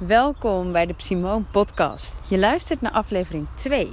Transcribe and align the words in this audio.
Welkom 0.00 0.72
bij 0.72 0.86
de 0.86 0.94
Simone 0.96 1.46
Podcast. 1.52 2.30
Je 2.30 2.38
luistert 2.38 2.80
naar 2.80 2.92
aflevering 2.92 3.48
2. 3.48 3.88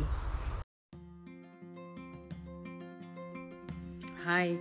Hi, 4.26 4.58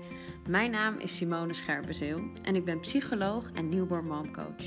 mijn 0.49 0.71
naam 0.71 0.99
is 0.99 1.17
Simone 1.17 1.55
Scherpenzeel 1.55 2.21
en 2.43 2.57
ik 2.57 2.65
ben 2.65 2.81
psycholoog 2.81 3.51
en 3.55 3.69
newborn 3.69 4.07
momcoach. 4.07 4.65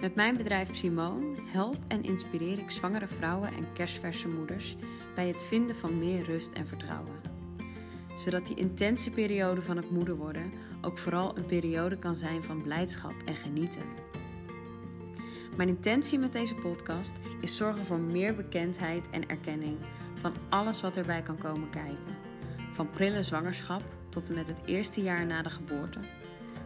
Met 0.00 0.14
mijn 0.14 0.36
bedrijf 0.36 0.76
Simone 0.76 1.36
help 1.46 1.76
en 1.88 2.02
inspireer 2.02 2.58
ik 2.58 2.70
zwangere 2.70 3.08
vrouwen 3.08 3.48
en 3.48 3.72
kerstverse 3.72 4.28
moeders 4.28 4.76
bij 5.14 5.28
het 5.28 5.42
vinden 5.42 5.76
van 5.76 5.98
meer 5.98 6.24
rust 6.24 6.52
en 6.52 6.68
vertrouwen. 6.68 7.20
Zodat 8.16 8.46
die 8.46 8.56
intense 8.56 9.10
periode 9.10 9.62
van 9.62 9.76
het 9.76 9.90
moeder 9.90 10.16
worden 10.16 10.52
ook 10.80 10.98
vooral 10.98 11.36
een 11.36 11.46
periode 11.46 11.98
kan 11.98 12.14
zijn 12.14 12.42
van 12.42 12.62
blijdschap 12.62 13.14
en 13.24 13.36
genieten. 13.36 13.84
Mijn 15.56 15.68
intentie 15.68 16.18
met 16.18 16.32
deze 16.32 16.54
podcast 16.54 17.12
is 17.40 17.56
zorgen 17.56 17.84
voor 17.84 17.98
meer 17.98 18.34
bekendheid 18.34 19.10
en 19.10 19.28
erkenning 19.28 19.78
van 20.14 20.32
alles 20.48 20.80
wat 20.80 20.96
erbij 20.96 21.22
kan 21.22 21.38
komen 21.38 21.70
kijken. 21.70 22.16
Van 22.72 22.90
prille 22.90 23.22
zwangerschap 23.22 23.82
tot 24.08 24.28
en 24.28 24.34
met 24.34 24.46
het 24.46 24.60
eerste 24.64 25.02
jaar 25.02 25.26
na 25.26 25.42
de 25.42 25.50
geboorte. 25.50 25.98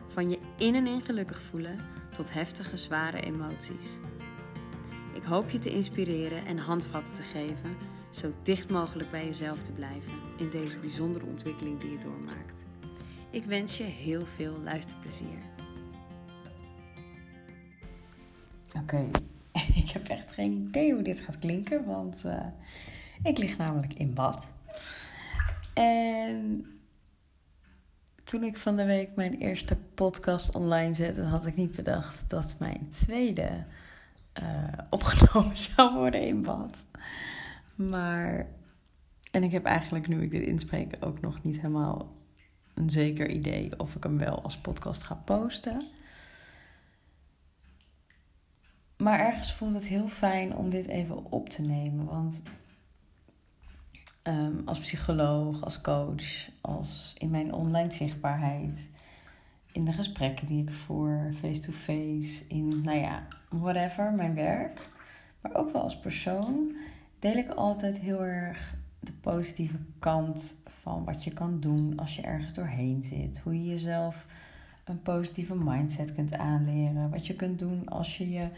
Van 0.09 0.31
je 0.31 0.39
in 0.57 0.75
en 0.75 0.87
in 0.87 1.03
gelukkig 1.03 1.41
voelen 1.41 1.79
tot 2.13 2.33
heftige, 2.33 2.77
zware 2.77 3.21
emoties. 3.21 3.99
Ik 5.13 5.23
hoop 5.23 5.51
je 5.51 5.59
te 5.59 5.71
inspireren 5.71 6.47
en 6.47 6.59
handvatten 6.59 7.15
te 7.15 7.23
geven, 7.23 7.77
zo 8.11 8.33
dicht 8.43 8.71
mogelijk 8.71 9.11
bij 9.11 9.25
jezelf 9.25 9.63
te 9.63 9.73
blijven 9.73 10.13
in 10.37 10.51
deze 10.51 10.79
bijzondere 10.79 11.27
ontwikkeling 11.27 11.81
die 11.81 11.91
je 11.91 11.99
doormaakt. 11.99 12.65
Ik 13.31 13.45
wens 13.45 13.77
je 13.77 13.85
heel 13.85 14.27
veel 14.27 14.61
luisterplezier. 14.65 15.54
Oké, 18.83 19.11
ik 19.83 19.91
heb 19.91 20.09
echt 20.09 20.33
geen 20.33 20.53
idee 20.53 20.93
hoe 20.93 21.03
dit 21.03 21.21
gaat 21.21 21.39
klinken, 21.39 21.85
want 21.85 22.17
uh, 22.25 22.47
ik 23.23 23.39
lig 23.39 23.57
namelijk 23.57 23.95
in 23.95 24.15
bad. 24.15 24.53
En 25.75 26.67
toen 28.25 28.45
ik 28.45 28.57
van 28.57 28.77
de 28.77 28.85
week 28.85 29.17
mijn 29.17 29.39
eerste 29.39 29.77
podcast 29.95 30.55
online 30.55 30.95
zette, 30.95 31.23
had 31.23 31.47
ik 31.47 31.57
niet 31.57 31.77
bedacht 31.77 32.31
dat 32.31 32.57
mijn 32.59 32.89
tweede 32.89 33.65
uh, 34.43 34.79
opgenomen 34.91 35.57
zou 35.77 35.95
worden 35.95 36.27
in 36.27 36.43
bad. 36.43 36.87
Maar, 37.75 38.47
en 39.31 39.43
ik 39.43 39.53
heb 39.53 39.65
eigenlijk 39.65 40.09
nu 40.09 40.23
ik 40.23 40.31
dit 40.31 40.47
inspreek 40.47 40.97
ook 41.01 41.21
nog 41.21 41.43
niet 41.43 41.57
helemaal 41.57 42.13
een 42.75 42.91
zeker 42.91 43.29
idee 43.29 43.79
of 43.79 43.95
ik 43.95 44.03
hem 44.03 44.19
wel 44.19 44.43
als 44.43 44.59
podcast 44.59 45.03
ga 45.03 45.15
posten. 45.15 45.83
Maar 49.05 49.21
ergens 49.21 49.53
voelt 49.53 49.75
het 49.75 49.87
heel 49.87 50.09
fijn 50.09 50.57
om 50.57 50.71
dit 50.71 50.87
even 50.87 51.33
op 51.33 51.49
te 51.49 51.63
nemen. 51.63 52.07
Want 52.07 52.43
um, 54.23 54.63
als 54.65 54.79
psycholoog, 54.79 55.63
als 55.63 55.81
coach, 55.81 56.49
als 56.61 57.15
in 57.19 57.31
mijn 57.31 57.53
online 57.53 57.93
zichtbaarheid, 57.93 58.91
in 59.73 59.85
de 59.85 59.93
gesprekken 59.93 60.47
die 60.47 60.63
ik 60.63 60.71
voer, 60.71 61.33
face-to-face, 61.41 62.45
in, 62.49 62.81
nou 62.83 62.99
ja, 62.99 63.27
whatever, 63.49 64.13
mijn 64.13 64.35
werk, 64.35 64.81
maar 65.41 65.55
ook 65.55 65.73
wel 65.73 65.83
als 65.83 65.99
persoon, 65.99 66.77
deel 67.19 67.37
ik 67.37 67.49
altijd 67.49 67.99
heel 67.99 68.25
erg 68.25 68.75
de 69.01 69.13
positieve 69.13 69.79
kant 69.99 70.57
van 70.67 71.05
wat 71.05 71.25
je 71.25 71.33
kan 71.33 71.61
doen 71.61 71.93
als 71.97 72.17
je 72.17 72.23
ergens 72.23 72.53
doorheen 72.53 73.03
zit. 73.03 73.39
Hoe 73.39 73.55
je 73.63 73.71
jezelf 73.71 74.27
een 74.85 75.03
positieve 75.03 75.55
mindset 75.55 76.15
kunt 76.15 76.37
aanleren. 76.37 77.11
Wat 77.11 77.27
je 77.27 77.35
kunt 77.35 77.59
doen 77.59 77.89
als 77.89 78.19
je 78.19 78.31
je 78.31 78.49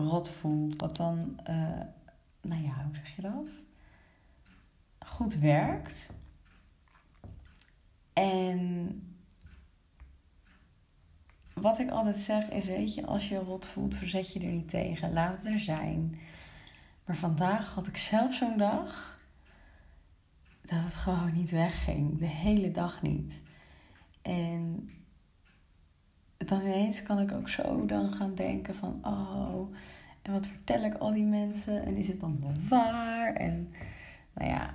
rot 0.00 0.30
voelt. 0.30 0.80
Wat 0.80 0.96
dan, 0.96 1.40
uh, 1.50 1.80
nou 2.40 2.62
ja, 2.62 2.84
hoe 2.84 2.94
zeg 2.94 3.16
je 3.16 3.22
dat? 3.22 3.64
Goed 4.98 5.34
werkt. 5.34 6.12
En 8.12 9.00
wat 11.54 11.78
ik 11.78 11.90
altijd 11.90 12.16
zeg 12.16 12.48
is, 12.48 12.66
weet 12.66 12.94
je, 12.94 13.06
als 13.06 13.28
je 13.28 13.38
rot 13.38 13.66
voelt, 13.66 13.96
verzet 13.96 14.32
je 14.32 14.40
er 14.40 14.52
niet 14.52 14.68
tegen. 14.68 15.12
Laat 15.12 15.36
het 15.36 15.54
er 15.54 15.60
zijn. 15.60 16.18
Maar 17.04 17.16
vandaag 17.16 17.74
had 17.74 17.86
ik 17.86 17.96
zelf 17.96 18.34
zo'n 18.34 18.58
dag 18.58 19.20
dat 20.62 20.82
het 20.82 20.94
gewoon 20.94 21.32
niet 21.32 21.50
wegging. 21.50 22.18
De 22.18 22.26
hele 22.26 22.70
dag 22.70 23.02
niet. 23.02 23.42
En 24.22 24.90
dan 26.48 26.60
ineens 26.60 27.02
kan 27.02 27.18
ik 27.18 27.32
ook 27.32 27.48
zo 27.48 27.86
dan 27.86 28.12
gaan 28.12 28.34
denken 28.34 28.74
van, 28.74 29.00
oh, 29.02 29.74
en 30.22 30.32
wat 30.32 30.46
vertel 30.46 30.84
ik 30.84 30.94
al 30.94 31.12
die 31.12 31.24
mensen? 31.24 31.84
En 31.84 31.96
is 31.96 32.08
het 32.08 32.20
dan 32.20 32.38
wel 32.40 32.52
waar? 32.68 33.34
En 33.34 33.72
nou 34.34 34.50
ja, 34.50 34.74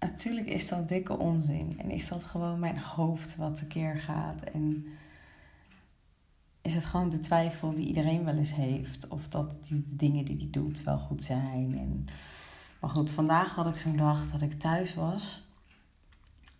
natuurlijk 0.00 0.46
is 0.46 0.68
dat 0.68 0.88
dikke 0.88 1.18
onzin. 1.18 1.78
En 1.78 1.90
is 1.90 2.08
dat 2.08 2.24
gewoon 2.24 2.58
mijn 2.58 2.78
hoofd 2.78 3.36
wat 3.36 3.56
tekeer 3.56 3.96
gaat. 3.96 4.42
En 4.42 4.86
is 6.62 6.74
het 6.74 6.84
gewoon 6.84 7.10
de 7.10 7.20
twijfel 7.20 7.74
die 7.74 7.86
iedereen 7.86 8.24
wel 8.24 8.36
eens 8.36 8.54
heeft. 8.54 9.08
Of 9.08 9.28
dat 9.28 9.66
die 9.66 9.84
dingen 9.88 10.24
die 10.24 10.36
hij 10.36 10.48
doet 10.50 10.82
wel 10.82 10.98
goed 10.98 11.22
zijn. 11.22 11.78
En, 11.78 12.04
maar 12.80 12.90
goed, 12.90 13.10
vandaag 13.10 13.54
had 13.54 13.66
ik 13.66 13.76
zo'n 13.76 13.96
dag 13.96 14.30
dat 14.30 14.40
ik 14.40 14.58
thuis 14.58 14.94
was. 14.94 15.48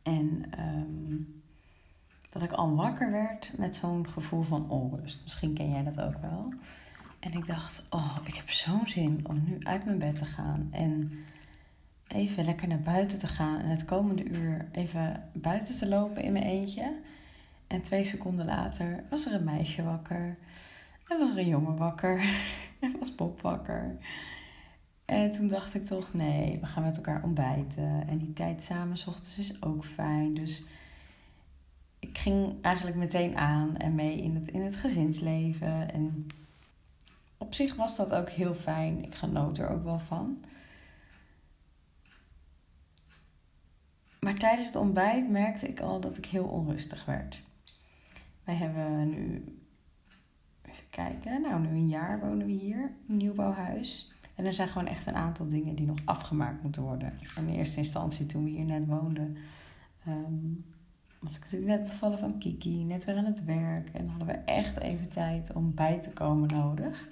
En 0.02 0.44
um, 0.58 1.42
dat 2.38 2.50
ik 2.50 2.56
al 2.56 2.74
wakker 2.74 3.10
werd 3.10 3.52
met 3.56 3.76
zo'n 3.76 4.08
gevoel 4.08 4.42
van 4.42 4.70
onrust. 4.70 5.20
Misschien 5.22 5.54
ken 5.54 5.70
jij 5.70 5.84
dat 5.84 6.00
ook 6.00 6.20
wel. 6.20 6.52
En 7.20 7.32
ik 7.32 7.46
dacht, 7.46 7.82
oh, 7.90 8.16
ik 8.24 8.34
heb 8.34 8.50
zo'n 8.50 8.86
zin 8.88 9.20
om 9.22 9.42
nu 9.46 9.58
uit 9.62 9.84
mijn 9.84 9.98
bed 9.98 10.18
te 10.18 10.24
gaan. 10.24 10.68
En 10.70 11.12
even 12.08 12.44
lekker 12.44 12.68
naar 12.68 12.80
buiten 12.80 13.18
te 13.18 13.26
gaan. 13.26 13.60
En 13.60 13.68
het 13.68 13.84
komende 13.84 14.24
uur 14.24 14.68
even 14.72 15.22
buiten 15.32 15.76
te 15.76 15.88
lopen 15.88 16.22
in 16.22 16.32
mijn 16.32 16.44
eentje. 16.44 16.92
En 17.66 17.82
twee 17.82 18.04
seconden 18.04 18.46
later 18.46 19.04
was 19.10 19.26
er 19.26 19.34
een 19.34 19.44
meisje 19.44 19.82
wakker. 19.82 20.36
En 21.08 21.18
was 21.18 21.30
er 21.30 21.38
een 21.38 21.48
jongen 21.48 21.76
wakker. 21.76 22.20
En 22.80 22.96
was 22.98 23.14
Bob 23.14 23.40
wakker. 23.40 23.96
En 25.04 25.32
toen 25.32 25.48
dacht 25.48 25.74
ik 25.74 25.84
toch, 25.84 26.14
nee, 26.14 26.58
we 26.60 26.66
gaan 26.66 26.82
met 26.82 26.96
elkaar 26.96 27.22
ontbijten. 27.22 28.08
En 28.08 28.18
die 28.18 28.32
tijd 28.32 28.62
samen 28.62 28.96
s 28.96 29.06
ochtends 29.06 29.38
is 29.38 29.62
ook 29.62 29.84
fijn. 29.84 30.34
Dus 30.34 30.64
ik 32.08 32.18
ging 32.18 32.62
eigenlijk 32.62 32.96
meteen 32.96 33.36
aan 33.36 33.76
en 33.76 33.94
mee 33.94 34.22
in 34.22 34.34
het, 34.34 34.50
in 34.50 34.62
het 34.62 34.76
gezinsleven. 34.76 35.92
En 35.92 36.26
op 37.38 37.54
zich 37.54 37.74
was 37.74 37.96
dat 37.96 38.12
ook 38.12 38.30
heel 38.30 38.54
fijn. 38.54 39.04
Ik 39.04 39.14
genoot 39.14 39.58
er 39.58 39.68
ook 39.68 39.84
wel 39.84 39.98
van. 39.98 40.40
Maar 44.20 44.34
tijdens 44.34 44.66
het 44.66 44.76
ontbijt 44.76 45.30
merkte 45.30 45.68
ik 45.68 45.80
al 45.80 46.00
dat 46.00 46.16
ik 46.16 46.26
heel 46.26 46.44
onrustig 46.44 47.04
werd. 47.04 47.42
Wij 48.44 48.54
hebben 48.54 49.08
nu, 49.10 49.44
even 50.62 50.88
kijken, 50.90 51.40
nou 51.40 51.60
nu 51.60 51.68
een 51.68 51.88
jaar 51.88 52.20
wonen 52.20 52.46
we 52.46 52.52
hier, 52.52 52.92
een 53.08 53.16
nieuwbouwhuis. 53.16 54.14
En 54.34 54.46
er 54.46 54.52
zijn 54.52 54.68
gewoon 54.68 54.88
echt 54.88 55.06
een 55.06 55.14
aantal 55.14 55.48
dingen 55.48 55.74
die 55.74 55.86
nog 55.86 55.98
afgemaakt 56.04 56.62
moeten 56.62 56.82
worden. 56.82 57.18
In 57.36 57.48
eerste 57.48 57.78
instantie 57.78 58.26
toen 58.26 58.44
we 58.44 58.50
hier 58.50 58.64
net 58.64 58.86
woonden, 58.86 59.36
um, 60.08 60.64
was 61.18 61.36
ik 61.36 61.40
natuurlijk 61.40 61.70
net 61.70 61.84
bevallen 61.84 62.18
van 62.18 62.38
Kiki, 62.38 62.84
net 62.84 63.04
weer 63.04 63.16
aan 63.16 63.24
het 63.24 63.44
werk. 63.44 63.88
En 63.92 64.08
hadden 64.08 64.26
we 64.26 64.32
echt 64.32 64.80
even 64.80 65.08
tijd 65.08 65.52
om 65.52 65.74
bij 65.74 66.00
te 66.00 66.10
komen 66.10 66.48
nodig. 66.48 67.08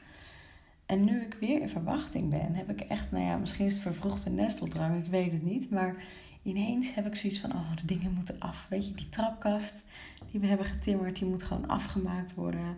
En 0.87 1.04
nu 1.04 1.20
ik 1.20 1.37
weer 1.41 1.60
in 1.60 1.69
verwachting 1.69 2.31
ben, 2.31 2.54
heb 2.54 2.70
ik 2.70 2.81
echt, 2.81 3.10
nou 3.10 3.25
ja, 3.25 3.37
misschien 3.37 3.66
is 3.66 3.72
het 3.72 3.82
vervroegde 3.82 4.31
nesteldrang, 4.31 5.04
ik 5.04 5.10
weet 5.10 5.32
het 5.32 5.43
niet. 5.43 5.70
Maar 5.70 5.94
ineens 6.43 6.94
heb 6.94 7.06
ik 7.06 7.16
zoiets 7.16 7.41
van, 7.41 7.53
oh, 7.53 7.76
de 7.76 7.87
dingen 7.87 8.12
moeten 8.12 8.41
af. 8.41 8.66
Weet 8.70 8.87
je, 8.87 8.94
die 8.94 9.09
trapkast 9.09 9.84
die 10.31 10.41
we 10.41 10.47
hebben 10.47 10.66
getimmerd, 10.66 11.19
die 11.19 11.28
moet 11.28 11.43
gewoon 11.43 11.69
afgemaakt 11.69 12.34
worden. 12.34 12.76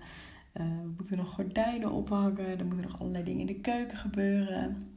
Uh, 0.52 0.62
we 0.62 0.92
moeten 0.96 1.16
nog 1.16 1.28
gordijnen 1.28 1.92
ophangen, 1.92 2.58
er 2.58 2.66
moeten 2.66 2.86
nog 2.86 3.00
allerlei 3.00 3.24
dingen 3.24 3.40
in 3.40 3.46
de 3.46 3.60
keuken 3.60 3.98
gebeuren. 3.98 4.95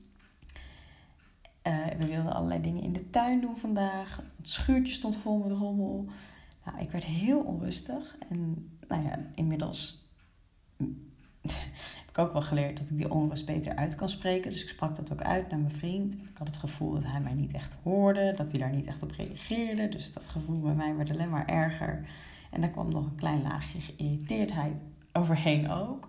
Uh, 1.69 1.85
we 1.97 2.05
wilden 2.05 2.33
allerlei 2.33 2.61
dingen 2.61 2.83
in 2.83 2.93
de 2.93 3.09
tuin 3.09 3.41
doen 3.41 3.57
vandaag. 3.57 4.21
Het 4.37 4.49
schuurtje 4.49 4.93
stond 4.93 5.17
vol 5.17 5.37
met 5.37 5.57
rommel. 5.57 6.05
Nou, 6.65 6.79
ik 6.79 6.91
werd 6.91 7.03
heel 7.03 7.39
onrustig. 7.39 8.17
En 8.29 8.69
nou 8.87 9.03
ja, 9.03 9.19
inmiddels 9.35 10.09
heb 11.41 12.09
ik 12.09 12.17
ook 12.17 12.33
wel 12.33 12.41
geleerd 12.41 12.77
dat 12.77 12.89
ik 12.89 12.97
die 12.97 13.11
onrust 13.11 13.45
beter 13.45 13.75
uit 13.75 13.95
kan 13.95 14.09
spreken. 14.09 14.51
Dus 14.51 14.63
ik 14.63 14.69
sprak 14.69 14.95
dat 14.95 15.13
ook 15.13 15.21
uit 15.21 15.49
naar 15.49 15.59
mijn 15.59 15.75
vriend. 15.75 16.13
Ik 16.13 16.37
had 16.37 16.47
het 16.47 16.57
gevoel 16.57 16.93
dat 16.93 17.03
hij 17.05 17.21
mij 17.21 17.33
niet 17.33 17.53
echt 17.53 17.75
hoorde, 17.83 18.33
dat 18.35 18.51
hij 18.51 18.59
daar 18.59 18.75
niet 18.75 18.87
echt 18.87 19.03
op 19.03 19.11
reageerde. 19.11 19.89
Dus 19.89 20.13
dat 20.13 20.27
gevoel 20.27 20.59
bij 20.59 20.73
mij 20.73 20.95
werd 20.95 21.11
alleen 21.11 21.29
maar 21.29 21.47
erger. 21.47 22.09
En 22.51 22.61
daar 22.61 22.69
kwam 22.69 22.89
nog 22.89 23.05
een 23.05 23.15
klein 23.15 23.41
laagje 23.41 23.81
geïrriteerdheid 23.81 24.73
overheen 25.11 25.69
ook. 25.69 26.07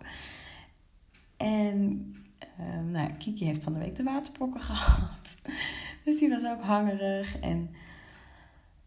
En 1.36 2.14
uh, 2.60 2.92
nou, 2.92 3.12
Kiki 3.12 3.44
heeft 3.44 3.62
van 3.62 3.72
de 3.72 3.78
week 3.78 3.96
de 3.96 4.02
waterpokken 4.02 4.60
gehad. 4.70 5.40
Dus 6.04 6.18
die 6.18 6.28
was 6.28 6.44
ook 6.44 6.62
hangerig. 6.62 7.38
En 7.38 7.70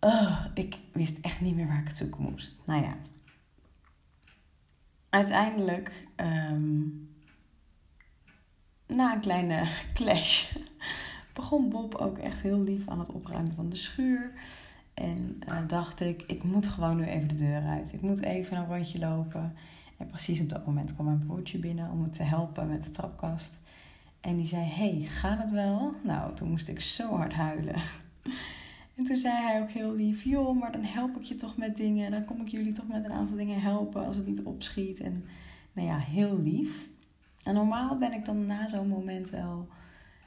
uh, 0.01 0.45
ik 0.53 0.77
wist 0.91 1.19
echt 1.19 1.41
niet 1.41 1.55
meer 1.55 1.67
waar 1.67 1.81
ik 1.81 1.87
het 1.87 1.97
zoeken 1.97 2.21
moest. 2.21 2.61
Nou 2.65 2.83
ja, 2.83 2.95
uiteindelijk 5.09 6.07
um, 6.15 7.09
na 8.87 9.13
een 9.13 9.21
kleine 9.21 9.67
clash 9.93 10.51
begon 11.33 11.69
Bob 11.69 11.95
ook 11.95 12.17
echt 12.17 12.41
heel 12.41 12.59
lief 12.59 12.87
aan 12.87 12.99
het 12.99 13.11
opruimen 13.11 13.53
van 13.53 13.69
de 13.69 13.75
schuur. 13.75 14.31
En 14.93 15.39
uh, 15.47 15.57
dacht 15.67 16.01
ik, 16.01 16.23
ik 16.27 16.43
moet 16.43 16.67
gewoon 16.67 16.97
nu 16.97 17.05
even 17.05 17.27
de 17.27 17.35
deur 17.35 17.61
uit. 17.61 17.93
Ik 17.93 18.01
moet 18.01 18.21
even 18.21 18.57
een 18.57 18.65
rondje 18.65 18.99
lopen. 18.99 19.53
En 19.97 20.07
precies 20.07 20.39
op 20.39 20.49
dat 20.49 20.65
moment 20.65 20.93
kwam 20.93 21.05
mijn 21.05 21.25
broertje 21.25 21.57
binnen 21.57 21.91
om 21.91 22.01
me 22.01 22.09
te 22.09 22.23
helpen 22.23 22.67
met 22.67 22.83
de 22.83 22.91
trapkast. 22.91 23.59
En 24.23 24.37
die 24.37 24.47
zei, 24.47 24.63
hey, 24.65 25.05
gaat 25.07 25.37
het 25.37 25.51
wel? 25.51 25.93
Nou, 26.03 26.35
toen 26.35 26.49
moest 26.49 26.67
ik 26.67 26.79
zo 26.79 27.15
hard 27.15 27.33
huilen. 27.33 27.81
En 28.95 29.03
toen 29.03 29.15
zei 29.15 29.35
hij 29.35 29.61
ook 29.61 29.69
heel 29.69 29.95
lief, 29.95 30.23
joh, 30.23 30.59
maar 30.59 30.71
dan 30.71 30.83
help 30.83 31.17
ik 31.17 31.23
je 31.23 31.35
toch 31.35 31.57
met 31.57 31.77
dingen. 31.77 32.11
Dan 32.11 32.25
kom 32.25 32.41
ik 32.41 32.47
jullie 32.47 32.73
toch 32.73 32.87
met 32.87 33.05
een 33.05 33.11
aantal 33.11 33.37
dingen 33.37 33.61
helpen 33.61 34.05
als 34.05 34.15
het 34.15 34.27
niet 34.27 34.43
opschiet. 34.43 34.99
En 34.99 35.25
nou 35.73 35.87
ja, 35.87 35.97
heel 35.97 36.41
lief. 36.41 36.89
En 37.43 37.53
normaal 37.53 37.97
ben 37.97 38.13
ik 38.13 38.25
dan 38.25 38.45
na 38.45 38.67
zo'n 38.67 38.87
moment 38.87 39.29
wel 39.29 39.67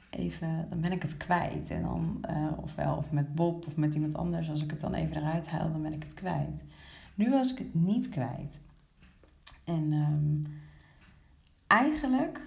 even, 0.09 0.67
dan 0.69 0.81
ben 0.81 0.91
ik 0.91 1.01
het 1.01 1.17
kwijt. 1.17 1.71
En 1.71 1.81
dan, 1.81 2.21
uh, 2.29 2.51
ofwel 2.61 2.97
of 2.97 3.11
met 3.11 3.35
Bob 3.35 3.67
of 3.67 3.75
met 3.75 3.93
iemand 3.93 4.15
anders, 4.15 4.49
als 4.49 4.63
ik 4.63 4.71
het 4.71 4.79
dan 4.79 4.93
even 4.93 5.17
eruit 5.17 5.47
haal, 5.47 5.71
dan 5.71 5.81
ben 5.81 5.93
ik 5.93 6.03
het 6.03 6.13
kwijt. 6.13 6.63
Nu 7.15 7.29
was 7.29 7.51
ik 7.51 7.57
het 7.57 7.73
niet 7.73 8.09
kwijt. 8.09 8.59
En 9.63 9.93
um, 9.93 10.41
eigenlijk 11.67 12.41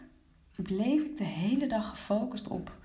bleef 0.62 1.02
ik 1.02 1.16
de 1.16 1.24
hele 1.24 1.66
dag 1.66 1.88
gefocust 1.88 2.48
op 2.48 2.78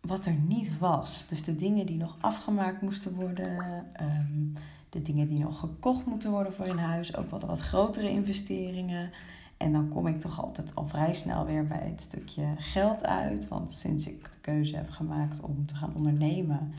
wat 0.00 0.26
er 0.26 0.34
niet 0.34 0.78
was. 0.78 1.26
Dus 1.28 1.42
de 1.42 1.56
dingen 1.56 1.86
die 1.86 1.96
nog 1.96 2.16
afgemaakt 2.20 2.82
moesten 2.82 3.14
worden, 3.14 3.86
um, 4.00 4.52
de 4.90 5.02
dingen 5.02 5.28
die 5.28 5.38
nog 5.38 5.58
gekocht 5.58 6.06
moeten 6.06 6.30
worden 6.30 6.54
voor 6.54 6.66
een 6.66 6.78
huis, 6.78 7.16
ook 7.16 7.30
wel 7.30 7.40
wat 7.40 7.60
grotere 7.60 8.10
investeringen. 8.10 9.10
En 9.56 9.72
dan 9.72 9.88
kom 9.88 10.06
ik 10.06 10.20
toch 10.20 10.42
altijd 10.42 10.74
al 10.74 10.86
vrij 10.86 11.14
snel 11.14 11.46
weer 11.46 11.66
bij 11.66 11.88
het 11.90 12.02
stukje 12.02 12.46
geld 12.58 13.06
uit. 13.06 13.48
Want 13.48 13.72
sinds 13.72 14.06
ik 14.06 14.22
de 14.24 14.38
keuze 14.40 14.76
heb 14.76 14.90
gemaakt 14.90 15.40
om 15.40 15.66
te 15.66 15.74
gaan 15.74 15.94
ondernemen, 15.94 16.72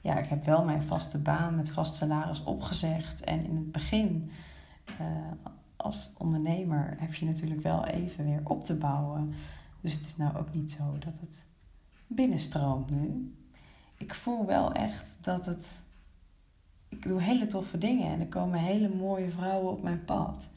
ja, 0.00 0.18
ik 0.18 0.26
heb 0.26 0.44
wel 0.44 0.64
mijn 0.64 0.82
vaste 0.82 1.18
baan 1.18 1.56
met 1.56 1.70
vast 1.70 1.94
salaris 1.94 2.44
opgezegd. 2.44 3.24
En 3.24 3.44
in 3.44 3.56
het 3.56 3.72
begin, 3.72 4.30
uh, 5.00 5.06
als 5.82 6.12
ondernemer, 6.18 6.96
heb 6.98 7.14
je 7.14 7.24
natuurlijk 7.24 7.62
wel 7.62 7.86
even 7.86 8.24
weer 8.24 8.40
op 8.44 8.64
te 8.64 8.74
bouwen. 8.74 9.34
Dus 9.80 9.92
het 9.92 10.06
is 10.06 10.16
nou 10.16 10.36
ook 10.36 10.54
niet 10.54 10.70
zo 10.70 10.98
dat 10.98 11.14
het 11.20 11.46
binnenstroomt 12.06 12.90
nu. 12.90 13.34
Ik 13.96 14.14
voel 14.14 14.46
wel 14.46 14.72
echt 14.72 15.16
dat 15.20 15.46
het. 15.46 15.80
Ik 16.88 17.02
doe 17.02 17.22
hele 17.22 17.46
toffe 17.46 17.78
dingen 17.78 18.12
en 18.12 18.20
er 18.20 18.26
komen 18.26 18.58
hele 18.58 18.88
mooie 18.88 19.30
vrouwen 19.30 19.72
op 19.72 19.82
mijn 19.82 20.04
pad. 20.04 20.48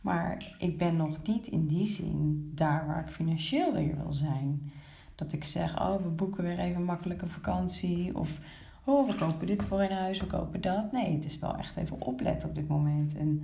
Maar 0.00 0.56
ik 0.58 0.78
ben 0.78 0.96
nog 0.96 1.22
niet 1.22 1.46
in 1.46 1.66
die 1.66 1.86
zin 1.86 2.50
daar 2.54 2.86
waar 2.86 3.08
ik 3.08 3.14
financieel 3.14 3.72
weer 3.72 3.96
wil 3.96 4.12
zijn. 4.12 4.72
Dat 5.14 5.32
ik 5.32 5.44
zeg, 5.44 5.80
oh, 5.80 6.02
we 6.02 6.08
boeken 6.08 6.44
weer 6.44 6.58
even 6.58 6.84
makkelijk 6.84 7.22
een 7.22 7.30
vakantie. 7.30 8.16
Of, 8.16 8.38
oh, 8.84 9.08
we 9.08 9.14
kopen 9.14 9.46
dit 9.46 9.64
voor 9.64 9.82
in 9.82 9.96
huis, 9.96 10.20
we 10.20 10.26
kopen 10.26 10.60
dat. 10.60 10.92
Nee, 10.92 11.14
het 11.14 11.24
is 11.24 11.38
wel 11.38 11.56
echt 11.56 11.76
even 11.76 12.00
opletten 12.00 12.48
op 12.48 12.54
dit 12.54 12.68
moment. 12.68 13.16
En 13.16 13.42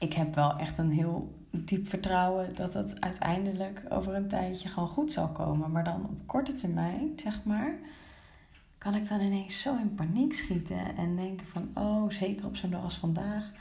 ik 0.00 0.12
heb 0.12 0.34
wel 0.34 0.56
echt 0.56 0.78
een 0.78 0.90
heel 0.90 1.38
diep 1.50 1.88
vertrouwen 1.88 2.54
dat 2.54 2.74
het 2.74 3.00
uiteindelijk 3.00 3.82
over 3.88 4.14
een 4.14 4.28
tijdje 4.28 4.68
gewoon 4.68 4.88
goed 4.88 5.12
zal 5.12 5.28
komen. 5.28 5.70
Maar 5.70 5.84
dan 5.84 6.04
op 6.04 6.26
korte 6.26 6.52
termijn, 6.52 7.12
zeg 7.16 7.44
maar, 7.44 7.78
kan 8.78 8.94
ik 8.94 9.08
dan 9.08 9.20
ineens 9.20 9.62
zo 9.62 9.76
in 9.76 9.94
paniek 9.94 10.34
schieten 10.34 10.96
en 10.96 11.16
denken 11.16 11.46
van, 11.46 11.68
oh, 11.74 12.10
zeker 12.10 12.46
op 12.46 12.56
zo'n 12.56 12.70
dag 12.70 12.82
als 12.82 12.98
vandaag 12.98 13.52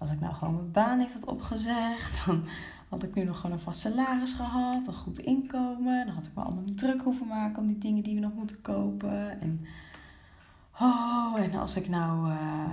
als 0.00 0.12
ik 0.12 0.20
nou 0.20 0.34
gewoon 0.34 0.54
mijn 0.54 0.70
baan 0.70 0.98
niet 0.98 1.12
had 1.12 1.24
opgezegd, 1.24 2.20
dan 2.26 2.44
had 2.88 3.02
ik 3.02 3.14
nu 3.14 3.24
nog 3.24 3.40
gewoon 3.40 3.56
een 3.56 3.62
vast 3.62 3.80
salaris 3.80 4.32
gehad, 4.32 4.86
een 4.86 4.94
goed 4.94 5.18
inkomen. 5.18 6.06
Dan 6.06 6.14
had 6.14 6.26
ik 6.26 6.34
me 6.34 6.42
allemaal 6.42 6.64
niet 6.64 6.78
druk 6.78 7.02
hoeven 7.02 7.26
maken 7.26 7.62
om 7.62 7.66
die 7.66 7.78
dingen 7.78 8.02
die 8.02 8.14
we 8.14 8.20
nog 8.20 8.34
moeten 8.34 8.62
kopen. 8.62 9.40
En, 9.40 9.66
oh, 10.80 11.34
en 11.38 11.54
als 11.54 11.76
ik 11.76 11.88
nou 11.88 12.30
uh, 12.30 12.72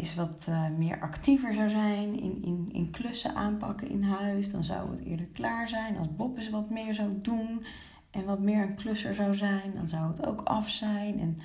eens 0.00 0.14
wat 0.14 0.46
uh, 0.48 0.68
meer 0.76 1.00
actiever 1.00 1.54
zou 1.54 1.68
zijn 1.68 2.20
in, 2.20 2.42
in, 2.44 2.68
in 2.72 2.90
klussen 2.90 3.34
aanpakken 3.34 3.90
in 3.90 4.02
huis, 4.02 4.50
dan 4.50 4.64
zou 4.64 4.90
het 4.90 5.04
eerder 5.04 5.26
klaar 5.26 5.68
zijn. 5.68 5.98
Als 5.98 6.16
Bob 6.16 6.36
eens 6.36 6.50
wat 6.50 6.70
meer 6.70 6.94
zou 6.94 7.08
doen 7.22 7.64
en 8.10 8.24
wat 8.24 8.40
meer 8.40 8.62
een 8.62 8.74
klusser 8.74 9.14
zou 9.14 9.34
zijn, 9.34 9.72
dan 9.74 9.88
zou 9.88 10.10
het 10.10 10.26
ook 10.26 10.40
af 10.40 10.68
zijn. 10.68 11.20
En 11.20 11.38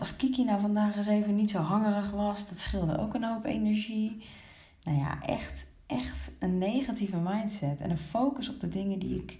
als 0.00 0.16
Kiki 0.16 0.44
nou 0.44 0.60
vandaag 0.60 0.96
eens 0.96 1.06
even 1.06 1.36
niet 1.36 1.50
zo 1.50 1.58
hangerig 1.58 2.10
was, 2.10 2.48
dat 2.48 2.58
scheelde 2.58 2.98
ook 2.98 3.14
een 3.14 3.24
hoop 3.24 3.44
energie. 3.44 4.24
Nou 4.82 4.98
ja, 4.98 5.22
echt, 5.22 5.66
echt 5.86 6.36
een 6.40 6.58
negatieve 6.58 7.16
mindset 7.16 7.78
en 7.78 7.90
een 7.90 7.98
focus 7.98 8.48
op 8.48 8.60
de 8.60 8.68
dingen 8.68 8.98
die 8.98 9.16
ik, 9.16 9.38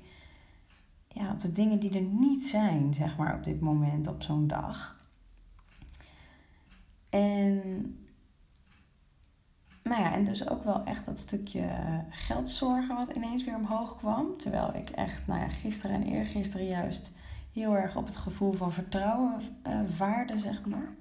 ja, 1.09 1.31
op 1.31 1.41
de 1.41 1.53
dingen 1.53 1.79
die 1.79 1.95
er 1.95 2.07
niet 2.21 2.49
zijn, 2.49 2.95
zeg 2.95 3.17
maar, 3.17 3.35
op 3.35 3.45
dit 3.45 3.61
moment, 3.61 4.07
op 4.07 4.23
zo'n 4.23 4.47
dag. 4.47 4.96
En, 7.11 7.61
nou 9.83 10.03
ja, 10.03 10.15
en 10.15 10.25
dus 10.25 10.49
ook 10.49 10.65
wel 10.65 10.85
echt 10.85 11.07
dat 11.07 11.19
stukje 11.19 11.69
geldzorgen 12.11 12.97
wat 12.97 13.13
ineens 13.13 13.45
weer 13.45 13.57
omhoog 13.57 13.97
kwam. 13.97 14.37
Terwijl 14.39 14.75
ik 14.75 14.91
echt, 14.91 15.27
nou 15.27 15.41
ja, 15.41 15.49
gisteren 15.49 15.97
en 15.97 16.13
eergisteren 16.13 16.67
juist 16.67 17.13
heel 17.53 17.77
erg 17.77 17.97
op 17.97 18.07
het 18.07 18.17
gevoel 18.17 18.53
van 18.53 18.73
vertrouwen 18.73 19.41
uh, 19.67 19.81
vaarde, 19.95 20.39
zeg 20.39 20.65
maar. 20.65 20.95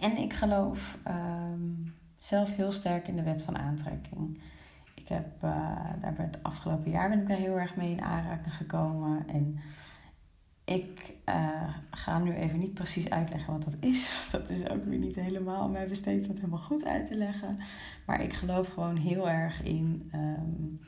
En 0.00 0.16
ik 0.16 0.32
geloof 0.32 0.98
um, 1.08 1.94
zelf 2.18 2.56
heel 2.56 2.72
sterk 2.72 3.08
in 3.08 3.16
de 3.16 3.22
wet 3.22 3.42
van 3.42 3.58
aantrekking. 3.58 4.40
Ik 4.94 5.08
heb 5.08 5.26
uh, 5.44 5.50
daar 6.00 6.14
het 6.16 6.42
afgelopen 6.42 6.90
jaar 6.90 7.08
ben 7.08 7.20
ik 7.20 7.28
daar 7.28 7.36
heel 7.36 7.58
erg 7.58 7.76
mee 7.76 7.90
in 7.90 8.02
aanraking 8.02 8.54
gekomen. 8.54 9.28
En 9.28 9.58
ik 10.64 11.14
uh, 11.28 11.74
ga 11.90 12.18
nu 12.18 12.34
even 12.34 12.58
niet 12.58 12.74
precies 12.74 13.10
uitleggen 13.10 13.52
wat 13.52 13.64
dat 13.64 13.76
is. 13.80 14.14
Dat 14.32 14.50
is 14.50 14.68
ook 14.68 14.84
weer 14.84 14.98
niet 14.98 15.14
helemaal 15.14 15.68
mij 15.68 15.86
besteed 15.86 16.22
om 16.22 16.28
het 16.28 16.38
helemaal 16.38 16.58
goed 16.58 16.84
uit 16.84 17.06
te 17.06 17.14
leggen. 17.14 17.58
Maar 18.06 18.22
ik 18.22 18.32
geloof 18.32 18.68
gewoon 18.68 18.96
heel 18.96 19.28
erg 19.28 19.62
in 19.62 20.10
um, 20.14 20.80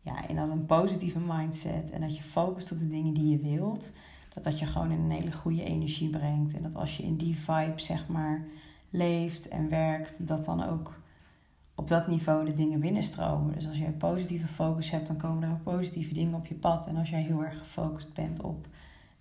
ja, 0.00 0.28
in 0.28 0.36
dat 0.36 0.50
een 0.50 0.66
positieve 0.66 1.18
mindset 1.18 1.90
en 1.90 2.00
dat 2.00 2.16
je 2.16 2.22
focust 2.22 2.72
op 2.72 2.78
de 2.78 2.88
dingen 2.88 3.14
die 3.14 3.28
je 3.28 3.56
wilt, 3.56 3.92
dat 4.34 4.44
dat 4.44 4.58
je 4.58 4.66
gewoon 4.66 4.90
in 4.90 5.00
een 5.00 5.10
hele 5.10 5.32
goede 5.32 5.64
energie 5.64 6.10
brengt. 6.10 6.54
En 6.54 6.62
dat 6.62 6.74
als 6.74 6.96
je 6.96 7.02
in 7.02 7.16
die 7.16 7.36
vibe, 7.36 7.80
zeg 7.80 8.08
maar, 8.08 8.44
leeft 8.90 9.48
en 9.48 9.68
werkt, 9.68 10.26
dat 10.26 10.44
dan 10.44 10.64
ook 10.64 10.98
op 11.74 11.88
dat 11.88 12.06
niveau 12.06 12.44
de 12.44 12.54
dingen 12.54 12.80
binnenstromen. 12.80 13.54
Dus 13.54 13.68
als 13.68 13.78
een 13.78 13.96
positieve 13.96 14.46
focus 14.46 14.90
hebt, 14.90 15.06
dan 15.06 15.16
komen 15.16 15.42
er 15.42 15.50
ook 15.50 15.62
positieve 15.62 16.14
dingen 16.14 16.34
op 16.34 16.46
je 16.46 16.54
pad. 16.54 16.86
En 16.86 16.96
als 16.96 17.10
jij 17.10 17.22
heel 17.22 17.44
erg 17.44 17.58
gefocust 17.58 18.14
bent 18.14 18.40
op 18.42 18.66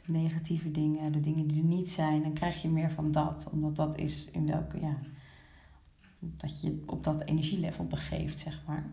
negatieve 0.09 0.71
dingen, 0.71 1.11
de 1.11 1.19
dingen 1.19 1.47
die 1.47 1.61
er 1.61 1.67
niet 1.67 1.89
zijn, 1.89 2.21
dan 2.21 2.33
krijg 2.33 2.61
je 2.61 2.69
meer 2.69 2.91
van 2.91 3.11
dat. 3.11 3.49
Omdat 3.51 3.75
dat 3.75 3.97
is 3.97 4.27
in 4.31 4.47
welke, 4.47 4.79
ja, 4.79 4.97
dat 6.19 6.61
je 6.61 6.83
op 6.85 7.03
dat 7.03 7.23
energielevel 7.23 7.85
begeeft, 7.85 8.39
zeg 8.39 8.61
maar. 8.67 8.85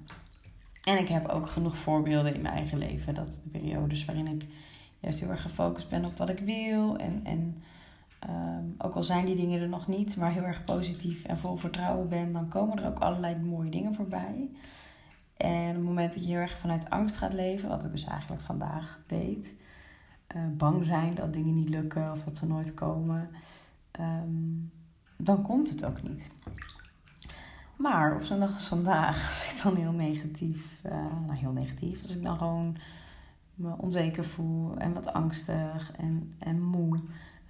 En 0.85 0.99
ik 0.99 1.09
heb 1.09 1.29
ook 1.29 1.49
genoeg 1.49 1.77
voorbeelden 1.77 2.35
in 2.35 2.43
mijn 2.43 2.55
eigen 2.55 2.79
leven. 2.79 3.15
Dat 3.15 3.41
de 3.43 3.51
periodes 3.51 4.05
waarin 4.05 4.27
ik 4.27 4.47
juist 5.01 5.21
heel 5.21 5.31
erg 5.31 5.43
gefocust 5.43 5.89
ben 5.89 6.05
op 6.05 6.17
wat 6.17 6.29
ik 6.29 6.39
wil. 6.39 6.97
En, 6.97 7.21
en 7.25 7.63
um, 8.29 8.75
ook 8.79 8.95
al 8.95 9.05
zijn 9.05 9.27
die 9.27 9.37
dingen 9.37 9.61
er 9.61 9.69
nog 9.69 9.87
niet, 9.87 10.17
maar 10.17 10.33
heel 10.33 10.43
erg 10.43 10.65
positief 10.65 11.25
en 11.25 11.39
vol 11.39 11.57
vertrouwen 11.57 12.09
ben, 12.09 12.33
dan 12.33 12.49
komen 12.49 12.79
er 12.79 12.89
ook 12.89 12.99
allerlei 12.99 13.37
mooie 13.37 13.71
dingen 13.71 13.95
voorbij. 13.95 14.49
En 15.37 15.69
op 15.69 15.75
het 15.75 15.85
moment 15.85 16.15
dat 16.15 16.23
je 16.23 16.31
heel 16.31 16.41
erg 16.41 16.59
vanuit 16.59 16.91
angst 16.91 17.17
gaat 17.17 17.33
leven, 17.33 17.69
wat 17.69 17.85
ik 17.85 17.91
dus 17.91 18.05
eigenlijk 18.05 18.43
vandaag 18.43 19.01
deed, 19.07 19.55
uh, 20.37 20.43
bang 20.57 20.85
zijn 20.85 21.15
dat 21.15 21.33
dingen 21.33 21.55
niet 21.55 21.69
lukken 21.69 22.13
of 22.13 22.25
dat 22.25 22.37
ze 22.37 22.47
nooit 22.47 22.75
komen, 22.75 23.29
um, 24.01 24.71
dan 25.17 25.43
komt 25.43 25.69
het 25.69 25.85
ook 25.85 26.03
niet. 26.03 26.33
Maar 27.77 28.15
op 28.15 28.23
zo'n 28.23 28.41
dag 28.41 28.55
als 28.55 28.69
vandaag, 28.69 29.29
als 29.29 29.53
ik 29.53 29.63
dan 29.63 29.77
heel 29.77 29.93
negatief, 29.93 30.81
uh, 30.87 30.93
nou 31.27 31.39
heel 31.39 31.53
negatief, 31.53 32.03
als 32.03 32.17
ik 32.17 32.23
dan 32.23 32.39
gewoon 32.39 32.77
me 33.55 33.75
onzeker 33.77 34.25
voel 34.25 34.77
en 34.77 34.93
wat 34.93 35.13
angstig 35.13 35.93
en, 35.97 36.35
en 36.39 36.63
moe, 36.63 37.01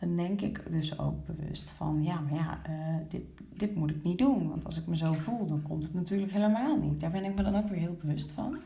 dan 0.01 0.17
denk 0.17 0.41
ik 0.41 0.63
dus 0.71 0.99
ook 0.99 1.27
bewust 1.27 1.71
van, 1.71 2.03
ja, 2.03 2.21
maar 2.21 2.35
ja, 2.35 2.61
uh, 2.69 2.97
dit, 3.09 3.23
dit 3.55 3.75
moet 3.75 3.91
ik 3.91 4.03
niet 4.03 4.19
doen. 4.19 4.49
Want 4.49 4.65
als 4.65 4.79
ik 4.79 4.87
me 4.87 4.97
zo 4.97 5.13
voel, 5.13 5.47
dan 5.47 5.63
komt 5.63 5.85
het 5.85 5.95
natuurlijk 5.95 6.33
helemaal 6.33 6.77
niet. 6.77 7.01
Daar 7.01 7.11
ben 7.11 7.25
ik 7.25 7.35
me 7.35 7.43
dan 7.43 7.57
ook 7.57 7.69
weer 7.69 7.79
heel 7.79 7.99
bewust 8.01 8.31
van. 8.31 8.59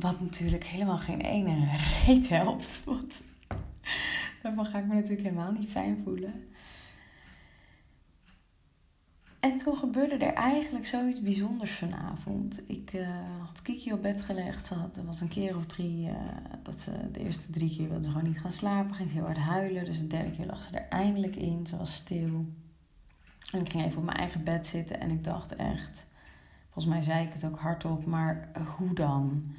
Wat 0.00 0.20
natuurlijk 0.20 0.64
helemaal 0.64 0.98
geen 0.98 1.20
ene 1.20 1.76
reet 2.06 2.28
helpt. 2.28 2.84
Want 2.84 3.22
daarvan 4.42 4.66
ga 4.66 4.78
ik 4.78 4.86
me 4.86 4.94
natuurlijk 4.94 5.22
helemaal 5.22 5.52
niet 5.52 5.70
fijn 5.70 6.00
voelen. 6.04 6.48
En 9.40 9.56
toen 9.56 9.76
gebeurde 9.76 10.24
er 10.24 10.34
eigenlijk 10.34 10.86
zoiets 10.86 11.22
bijzonders 11.22 11.72
vanavond. 11.72 12.62
Ik 12.66 12.92
uh, 12.92 13.08
had 13.40 13.62
Kiki 13.62 13.92
op 13.92 14.02
bed 14.02 14.22
gelegd. 14.22 14.66
Ze 14.66 14.74
had, 14.74 14.98
was 15.04 15.20
een 15.20 15.28
keer 15.28 15.56
of 15.56 15.66
drie 15.66 16.08
uh, 16.08 16.14
dat 16.62 16.80
ze 16.80 17.10
de 17.12 17.20
eerste 17.20 17.50
drie 17.50 17.76
keer 17.76 17.88
wilde 17.88 18.04
ze 18.04 18.10
gewoon 18.10 18.28
niet 18.28 18.40
gaan 18.40 18.52
slapen. 18.52 18.94
Ging 18.94 19.10
ze 19.10 19.16
heel 19.16 19.24
hard 19.24 19.38
huilen. 19.38 19.84
Dus 19.84 19.98
de 19.98 20.06
derde 20.06 20.30
keer 20.30 20.46
lag 20.46 20.62
ze 20.62 20.76
er 20.76 20.88
eindelijk 20.88 21.36
in. 21.36 21.66
Ze 21.66 21.76
was 21.76 21.94
stil. 21.94 22.46
En 23.52 23.60
ik 23.60 23.70
ging 23.70 23.84
even 23.84 23.98
op 23.98 24.04
mijn 24.04 24.16
eigen 24.16 24.44
bed 24.44 24.66
zitten 24.66 25.00
en 25.00 25.10
ik 25.10 25.24
dacht 25.24 25.56
echt, 25.56 26.06
volgens 26.70 26.94
mij 26.94 27.02
zei 27.02 27.26
ik 27.26 27.32
het 27.32 27.44
ook 27.44 27.58
hardop, 27.58 28.04
maar 28.04 28.50
hoe 28.76 28.94
dan? 28.94 29.54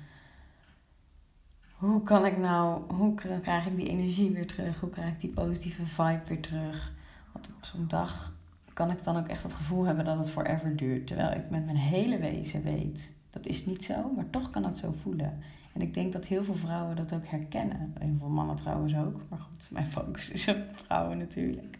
Hoe 1.83 2.03
kan 2.03 2.25
ik 2.25 2.37
nou, 2.37 2.93
hoe 2.93 3.15
krijg 3.41 3.65
ik 3.65 3.75
die 3.75 3.89
energie 3.89 4.31
weer 4.31 4.47
terug? 4.47 4.79
Hoe 4.79 4.89
krijg 4.89 5.11
ik 5.11 5.19
die 5.19 5.29
positieve 5.29 5.85
vibe 5.85 6.21
weer 6.27 6.41
terug? 6.41 6.93
Want 7.31 7.47
op 7.47 7.65
zo'n 7.65 7.87
dag 7.87 8.35
kan 8.73 8.91
ik 8.91 9.03
dan 9.03 9.17
ook 9.17 9.27
echt 9.27 9.43
het 9.43 9.53
gevoel 9.53 9.83
hebben 9.83 10.05
dat 10.05 10.17
het 10.17 10.29
forever 10.29 10.75
duurt. 10.75 11.07
Terwijl 11.07 11.31
ik 11.31 11.49
met 11.49 11.65
mijn 11.65 11.77
hele 11.77 12.17
wezen 12.17 12.63
weet, 12.63 13.13
dat 13.29 13.45
is 13.45 13.65
niet 13.65 13.83
zo, 13.83 14.11
maar 14.15 14.29
toch 14.29 14.49
kan 14.49 14.65
het 14.65 14.77
zo 14.77 14.95
voelen. 15.01 15.39
En 15.73 15.81
ik 15.81 15.93
denk 15.93 16.13
dat 16.13 16.25
heel 16.25 16.43
veel 16.43 16.55
vrouwen 16.55 16.95
dat 16.95 17.13
ook 17.13 17.27
herkennen. 17.27 17.93
Heel 17.99 18.15
veel 18.19 18.29
mannen 18.29 18.55
trouwens 18.55 18.95
ook. 18.95 19.21
Maar 19.29 19.39
goed, 19.39 19.71
mijn 19.71 19.91
focus 19.91 20.29
is 20.29 20.47
op 20.47 20.57
vrouwen 20.73 21.17
natuurlijk. 21.17 21.77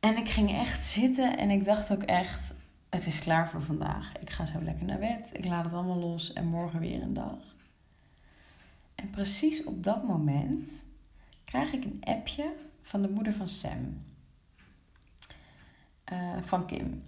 En 0.00 0.16
ik 0.16 0.28
ging 0.28 0.50
echt 0.50 0.84
zitten 0.84 1.38
en 1.38 1.50
ik 1.50 1.64
dacht 1.64 1.92
ook 1.92 2.02
echt: 2.02 2.54
het 2.94 3.06
is 3.06 3.18
klaar 3.18 3.50
voor 3.50 3.62
vandaag. 3.62 4.12
Ik 4.20 4.30
ga 4.30 4.46
zo 4.46 4.62
lekker 4.62 4.86
naar 4.86 4.98
bed. 4.98 5.30
Ik 5.32 5.44
laat 5.44 5.64
het 5.64 5.72
allemaal 5.72 5.98
los 5.98 6.32
en 6.32 6.46
morgen 6.46 6.80
weer 6.80 7.02
een 7.02 7.14
dag. 7.14 7.54
En 8.94 9.10
precies 9.10 9.64
op 9.64 9.84
dat 9.84 10.04
moment 10.04 10.84
krijg 11.44 11.72
ik 11.72 11.84
een 11.84 12.00
appje 12.00 12.54
van 12.82 13.02
de 13.02 13.08
moeder 13.08 13.34
van 13.34 13.48
Sam. 13.48 14.02
Uh, 16.12 16.36
van 16.42 16.66
Kim. 16.66 17.02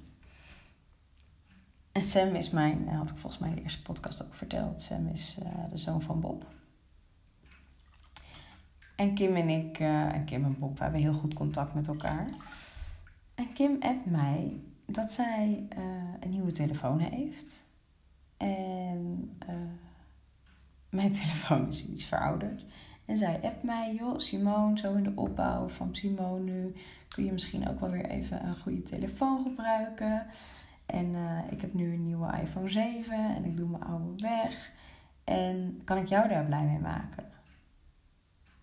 En 1.92 2.02
Sam 2.02 2.34
is 2.34 2.50
mijn, 2.50 2.88
had 2.88 3.10
ik 3.10 3.16
volgens 3.16 3.38
mij 3.38 3.50
in 3.50 3.56
de 3.56 3.62
eerste 3.62 3.82
podcast 3.82 4.24
ook 4.24 4.34
verteld. 4.34 4.82
Sam 4.82 5.06
is 5.06 5.38
uh, 5.42 5.70
de 5.70 5.76
zoon 5.76 6.02
van 6.02 6.20
Bob. 6.20 6.46
En 8.96 9.14
Kim 9.14 9.36
en 9.36 9.48
ik, 9.48 9.78
uh, 9.78 10.14
en 10.14 10.24
Kim 10.24 10.44
en 10.44 10.58
Bob, 10.58 10.76
we 10.76 10.82
hebben 10.82 11.00
heel 11.00 11.14
goed 11.14 11.34
contact 11.34 11.74
met 11.74 11.88
elkaar. 11.88 12.28
En 13.34 13.52
Kim 13.52 13.76
appt 13.80 14.06
mij 14.06 14.60
dat 14.86 15.12
zij 15.12 15.66
uh, 15.78 15.84
een 16.20 16.30
nieuwe 16.30 16.52
telefoon 16.52 16.98
heeft. 16.98 17.64
En 18.36 19.30
mijn 20.90 21.12
telefoon 21.22 21.68
is 21.68 21.86
iets 21.86 22.04
verouderd. 22.04 22.64
En 23.04 23.16
zij 23.16 23.40
appt 23.42 23.62
mij, 23.62 23.94
joh, 23.94 24.18
Simone, 24.18 24.78
zo 24.78 24.94
in 24.94 25.02
de 25.02 25.12
opbouw 25.14 25.68
van 25.68 25.94
Simone 25.94 26.40
nu 26.40 26.74
kun 27.08 27.24
je 27.24 27.32
misschien 27.32 27.68
ook 27.68 27.80
wel 27.80 27.90
weer 27.90 28.06
even 28.06 28.46
een 28.46 28.56
goede 28.56 28.82
telefoon 28.82 29.42
gebruiken. 29.42 30.26
En 30.86 31.06
uh, 31.06 31.38
ik 31.50 31.60
heb 31.60 31.74
nu 31.74 31.92
een 31.92 32.04
nieuwe 32.04 32.40
iPhone 32.42 32.68
7 32.68 33.36
en 33.36 33.44
ik 33.44 33.56
doe 33.56 33.68
mijn 33.68 33.82
oude 33.82 34.22
weg. 34.22 34.70
En 35.24 35.80
kan 35.84 35.96
ik 35.96 36.06
jou 36.06 36.28
daar 36.28 36.44
blij 36.44 36.64
mee 36.64 36.78
maken? 36.78 37.24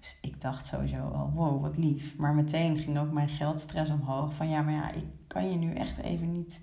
Dus 0.04 0.18
ik 0.22 0.42
dacht 0.42 0.66
sowieso 0.66 1.08
al, 1.08 1.32
wow, 1.34 1.62
wat 1.62 1.78
lief. 1.78 2.18
Maar 2.18 2.34
meteen 2.34 2.78
ging 2.78 3.00
ook 3.00 3.12
mijn 3.12 3.30
geldstress 3.30 3.92
omhoog. 3.92 4.34
Van 4.34 4.50
ja, 4.50 4.62
maar 4.62 4.74
ja, 4.74 4.92
ik 4.92 5.06
kan 5.28 5.52
je 5.52 5.56
nu 5.56 5.74
echt 5.74 5.98
even 5.98 6.32
niet... 6.32 6.62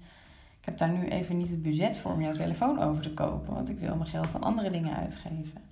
Ik 0.60 0.64
heb 0.66 0.78
daar 0.78 0.90
nu 0.90 1.08
even 1.08 1.36
niet 1.36 1.48
het 1.48 1.62
budget 1.62 1.98
voor 1.98 2.12
om 2.12 2.20
jouw 2.20 2.32
telefoon 2.32 2.78
over 2.78 3.02
te 3.02 3.14
kopen. 3.14 3.54
Want 3.54 3.68
ik 3.68 3.78
wil 3.78 3.96
mijn 3.96 4.10
geld 4.10 4.34
aan 4.34 4.42
andere 4.42 4.70
dingen 4.70 4.96
uitgeven. 4.96 5.62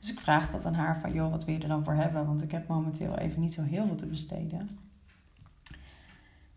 Dus 0.00 0.12
ik 0.12 0.20
vraag 0.20 0.50
dat 0.50 0.64
aan 0.64 0.74
haar 0.74 1.00
van, 1.00 1.12
joh, 1.12 1.30
wat 1.30 1.44
wil 1.44 1.54
je 1.54 1.60
er 1.60 1.68
dan 1.68 1.84
voor 1.84 1.94
hebben? 1.94 2.26
Want 2.26 2.42
ik 2.42 2.50
heb 2.50 2.68
momenteel 2.68 3.18
even 3.18 3.40
niet 3.40 3.54
zo 3.54 3.62
heel 3.62 3.86
veel 3.86 3.96
te 3.96 4.06
besteden. 4.06 4.78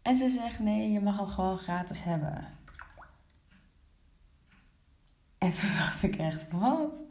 En 0.01 0.15
ze 0.15 0.29
zegt, 0.29 0.59
nee, 0.59 0.91
je 0.91 0.99
mag 1.01 1.17
hem 1.17 1.27
gewoon 1.27 1.57
gratis 1.57 2.03
hebben. 2.03 2.45
En 5.37 5.51
toen 5.51 5.73
dacht 5.79 6.03
ik 6.03 6.15
echt, 6.15 6.51
wat? 6.51 7.01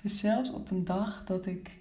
Dus 0.00 0.18
zelfs 0.18 0.50
op 0.50 0.70
een 0.70 0.84
dag 0.84 1.24
dat 1.24 1.46
ik 1.46 1.79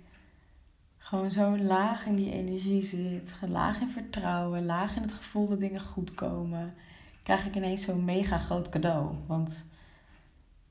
gewoon 1.09 1.31
zo 1.31 1.57
laag 1.57 2.05
in 2.05 2.15
die 2.15 2.31
energie 2.31 2.83
zit, 2.83 3.35
laag 3.47 3.79
in 3.79 3.89
vertrouwen, 3.89 4.65
laag 4.65 4.95
in 4.95 5.01
het 5.01 5.13
gevoel 5.13 5.47
dat 5.47 5.59
dingen 5.59 5.81
goed 5.81 6.13
komen, 6.13 6.73
krijg 7.23 7.45
ik 7.45 7.55
ineens 7.55 7.83
zo'n 7.83 8.05
mega 8.05 8.37
groot 8.37 8.69
cadeau. 8.69 9.15
Want, 9.27 9.65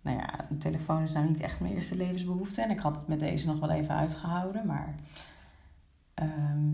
nou 0.00 0.16
ja, 0.16 0.50
een 0.50 0.58
telefoon 0.58 1.02
is 1.02 1.12
nou 1.12 1.28
niet 1.28 1.40
echt 1.40 1.60
mijn 1.60 1.74
eerste 1.74 1.96
levensbehoefte 1.96 2.62
en 2.62 2.70
ik 2.70 2.78
had 2.78 2.94
het 2.94 3.08
met 3.08 3.20
deze 3.20 3.46
nog 3.46 3.60
wel 3.60 3.70
even 3.70 3.94
uitgehouden, 3.94 4.66
maar 4.66 4.94
ehm, 6.14 6.68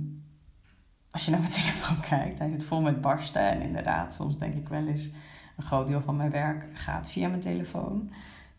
als 1.11 1.25
je 1.25 1.31
naar 1.31 1.41
mijn 1.41 1.53
telefoon 1.63 2.01
kijkt, 2.01 2.39
hij 2.39 2.51
zit 2.51 2.65
vol 2.65 2.81
met 2.81 3.01
barsten 3.01 3.51
en 3.51 3.61
inderdaad, 3.61 4.15
soms 4.15 4.39
denk 4.39 4.55
ik 4.55 4.69
wel 4.69 4.87
eens, 4.87 5.11
een 5.57 5.65
groot 5.65 5.87
deel 5.87 6.01
van 6.01 6.17
mijn 6.17 6.31
werk 6.31 6.67
gaat 6.73 7.11
via 7.11 7.29
mijn 7.29 7.41
telefoon 7.41 8.11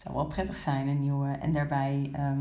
zou 0.05 0.17
wel 0.17 0.25
prettig 0.25 0.55
zijn, 0.55 0.87
een 0.87 1.01
nieuwe. 1.01 1.31
En 1.31 1.53
daarbij 1.53 2.11
uh, 2.15 2.31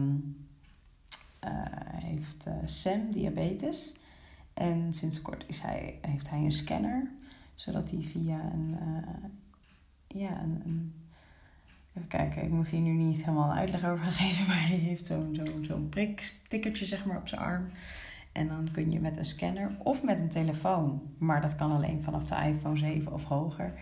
heeft 2.04 2.46
uh, 2.48 2.54
Sam 2.64 3.12
diabetes. 3.12 3.94
En 4.54 4.92
sinds 4.92 5.22
kort 5.22 5.44
is 5.46 5.60
hij, 5.60 5.98
heeft 6.00 6.30
hij 6.30 6.38
een 6.38 6.52
scanner, 6.52 7.10
zodat 7.54 7.90
hij 7.90 8.02
via 8.02 8.40
een, 8.52 8.76
uh, 8.80 10.20
ja, 10.20 10.40
een, 10.40 10.92
Even 11.96 12.08
kijken, 12.08 12.42
ik 12.42 12.50
moet 12.50 12.68
hier 12.68 12.80
nu 12.80 12.90
niet 12.90 13.24
helemaal 13.24 13.52
uitleg 13.52 13.84
over 13.84 14.04
geven, 14.20 14.46
maar 14.46 14.66
hij 14.66 14.76
heeft 14.76 15.06
zo'n 15.06 15.38
zo'n 15.42 15.64
zo'n 15.64 15.90
zeg 16.72 17.04
maar 17.04 17.16
op 17.16 17.28
zijn 17.28 17.40
arm. 17.40 17.66
En 18.32 18.48
dan 18.48 18.68
kun 18.72 18.90
je 18.90 19.00
met 19.00 19.16
een 19.16 19.24
scanner 19.24 19.76
of 19.78 20.02
met 20.02 20.18
een 20.18 20.28
telefoon, 20.28 21.02
maar 21.18 21.40
dat 21.40 21.56
kan 21.56 21.72
alleen 21.72 22.02
vanaf 22.02 22.24
de 22.24 22.34
iPhone 22.34 22.76
7 22.76 23.12
of 23.12 23.24
hoger, 23.24 23.72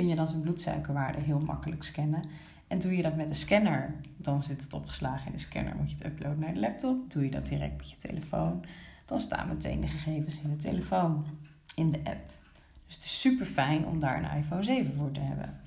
kun 0.00 0.08
je 0.08 0.14
dan 0.14 0.28
zijn 0.28 0.40
bloedsuikerwaarde 0.40 1.20
heel 1.20 1.40
makkelijk 1.40 1.82
scannen. 1.82 2.20
En 2.68 2.78
doe 2.78 2.96
je 2.96 3.02
dat 3.02 3.16
met 3.16 3.28
de 3.28 3.34
scanner, 3.34 3.94
dan 4.16 4.42
zit 4.42 4.60
het 4.60 4.72
opgeslagen 4.72 5.26
in 5.26 5.32
de 5.32 5.38
scanner. 5.38 5.76
Moet 5.76 5.90
je 5.90 5.96
het 5.96 6.06
uploaden 6.06 6.38
naar 6.38 6.54
de 6.54 6.60
laptop. 6.60 7.10
Doe 7.10 7.24
je 7.24 7.30
dat 7.30 7.46
direct 7.46 7.76
met 7.76 7.90
je 7.90 7.96
telefoon, 7.96 8.64
dan 9.06 9.20
staan 9.20 9.48
meteen 9.48 9.80
de 9.80 9.86
gegevens 9.86 10.40
in 10.40 10.50
de 10.50 10.56
telefoon, 10.56 11.24
in 11.74 11.90
de 11.90 11.98
app. 12.04 12.32
Dus 12.86 12.94
het 12.94 13.04
is 13.04 13.20
super 13.20 13.46
fijn 13.46 13.86
om 13.86 14.00
daar 14.00 14.16
een 14.16 14.38
iPhone 14.38 14.62
7 14.62 14.94
voor 14.96 15.12
te 15.12 15.20
hebben. 15.20 15.60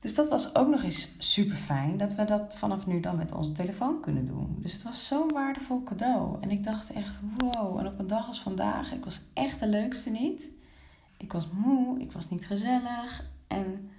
Dus 0.00 0.14
dat 0.14 0.28
was 0.28 0.54
ook 0.54 0.68
nog 0.68 0.82
eens 0.82 1.14
super 1.18 1.56
fijn 1.56 1.96
dat 1.96 2.14
we 2.14 2.24
dat 2.24 2.56
vanaf 2.58 2.86
nu 2.86 3.00
dan 3.00 3.16
met 3.16 3.32
onze 3.32 3.52
telefoon 3.52 4.00
kunnen 4.00 4.26
doen. 4.26 4.56
Dus 4.60 4.72
het 4.72 4.82
was 4.82 5.06
zo'n 5.06 5.32
waardevol 5.32 5.82
cadeau. 5.82 6.36
En 6.40 6.50
ik 6.50 6.64
dacht 6.64 6.90
echt, 6.90 7.20
wow. 7.36 7.78
En 7.78 7.86
op 7.86 7.98
een 7.98 8.06
dag 8.06 8.26
als 8.26 8.40
vandaag, 8.40 8.92
ik 8.92 9.04
was 9.04 9.20
echt 9.32 9.60
de 9.60 9.68
leukste 9.68 10.10
niet. 10.10 10.56
Ik 11.18 11.32
was 11.32 11.50
moe, 11.50 12.00
ik 12.00 12.12
was 12.12 12.30
niet 12.30 12.46
gezellig. 12.46 13.30
En 13.46 13.90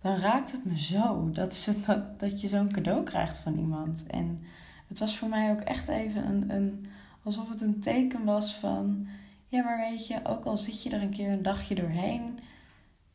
dan 0.00 0.16
raakt 0.16 0.52
het 0.52 0.64
me 0.64 0.78
zo 0.78 1.30
dat, 1.30 1.54
ze, 1.54 1.80
dat, 1.86 2.20
dat 2.20 2.40
je 2.40 2.48
zo'n 2.48 2.72
cadeau 2.72 3.02
krijgt 3.02 3.38
van 3.38 3.58
iemand. 3.58 4.06
En 4.06 4.38
het 4.88 4.98
was 4.98 5.18
voor 5.18 5.28
mij 5.28 5.50
ook 5.50 5.60
echt 5.60 5.88
even 5.88 6.26
een, 6.26 6.50
een, 6.50 6.86
alsof 7.22 7.48
het 7.48 7.60
een 7.60 7.80
teken 7.80 8.24
was 8.24 8.54
van, 8.54 9.06
ja 9.48 9.62
maar 9.62 9.78
weet 9.78 10.06
je, 10.06 10.20
ook 10.24 10.44
al 10.44 10.56
zit 10.56 10.82
je 10.82 10.90
er 10.90 11.02
een 11.02 11.10
keer 11.10 11.30
een 11.30 11.42
dagje 11.42 11.74
doorheen, 11.74 12.38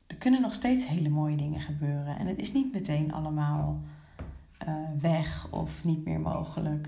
er 0.07 0.15
kunnen 0.15 0.41
nog 0.41 0.53
steeds 0.53 0.87
hele 0.87 1.09
mooie 1.09 1.35
dingen 1.35 1.61
gebeuren. 1.61 2.17
En 2.17 2.27
het 2.27 2.37
is 2.37 2.53
niet 2.53 2.73
meteen 2.73 3.13
allemaal 3.13 3.81
uh, 4.67 4.73
weg 4.99 5.51
of 5.51 5.83
niet 5.83 6.05
meer 6.05 6.19
mogelijk. 6.19 6.87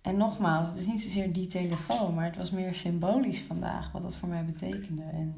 En 0.00 0.16
nogmaals, 0.16 0.68
het 0.68 0.76
is 0.76 0.86
niet 0.86 1.02
zozeer 1.02 1.32
die 1.32 1.46
telefoon, 1.46 2.14
maar 2.14 2.24
het 2.24 2.36
was 2.36 2.50
meer 2.50 2.74
symbolisch 2.74 3.40
vandaag 3.40 3.92
wat 3.92 4.02
dat 4.02 4.16
voor 4.16 4.28
mij 4.28 4.44
betekende. 4.44 5.02
En 5.02 5.34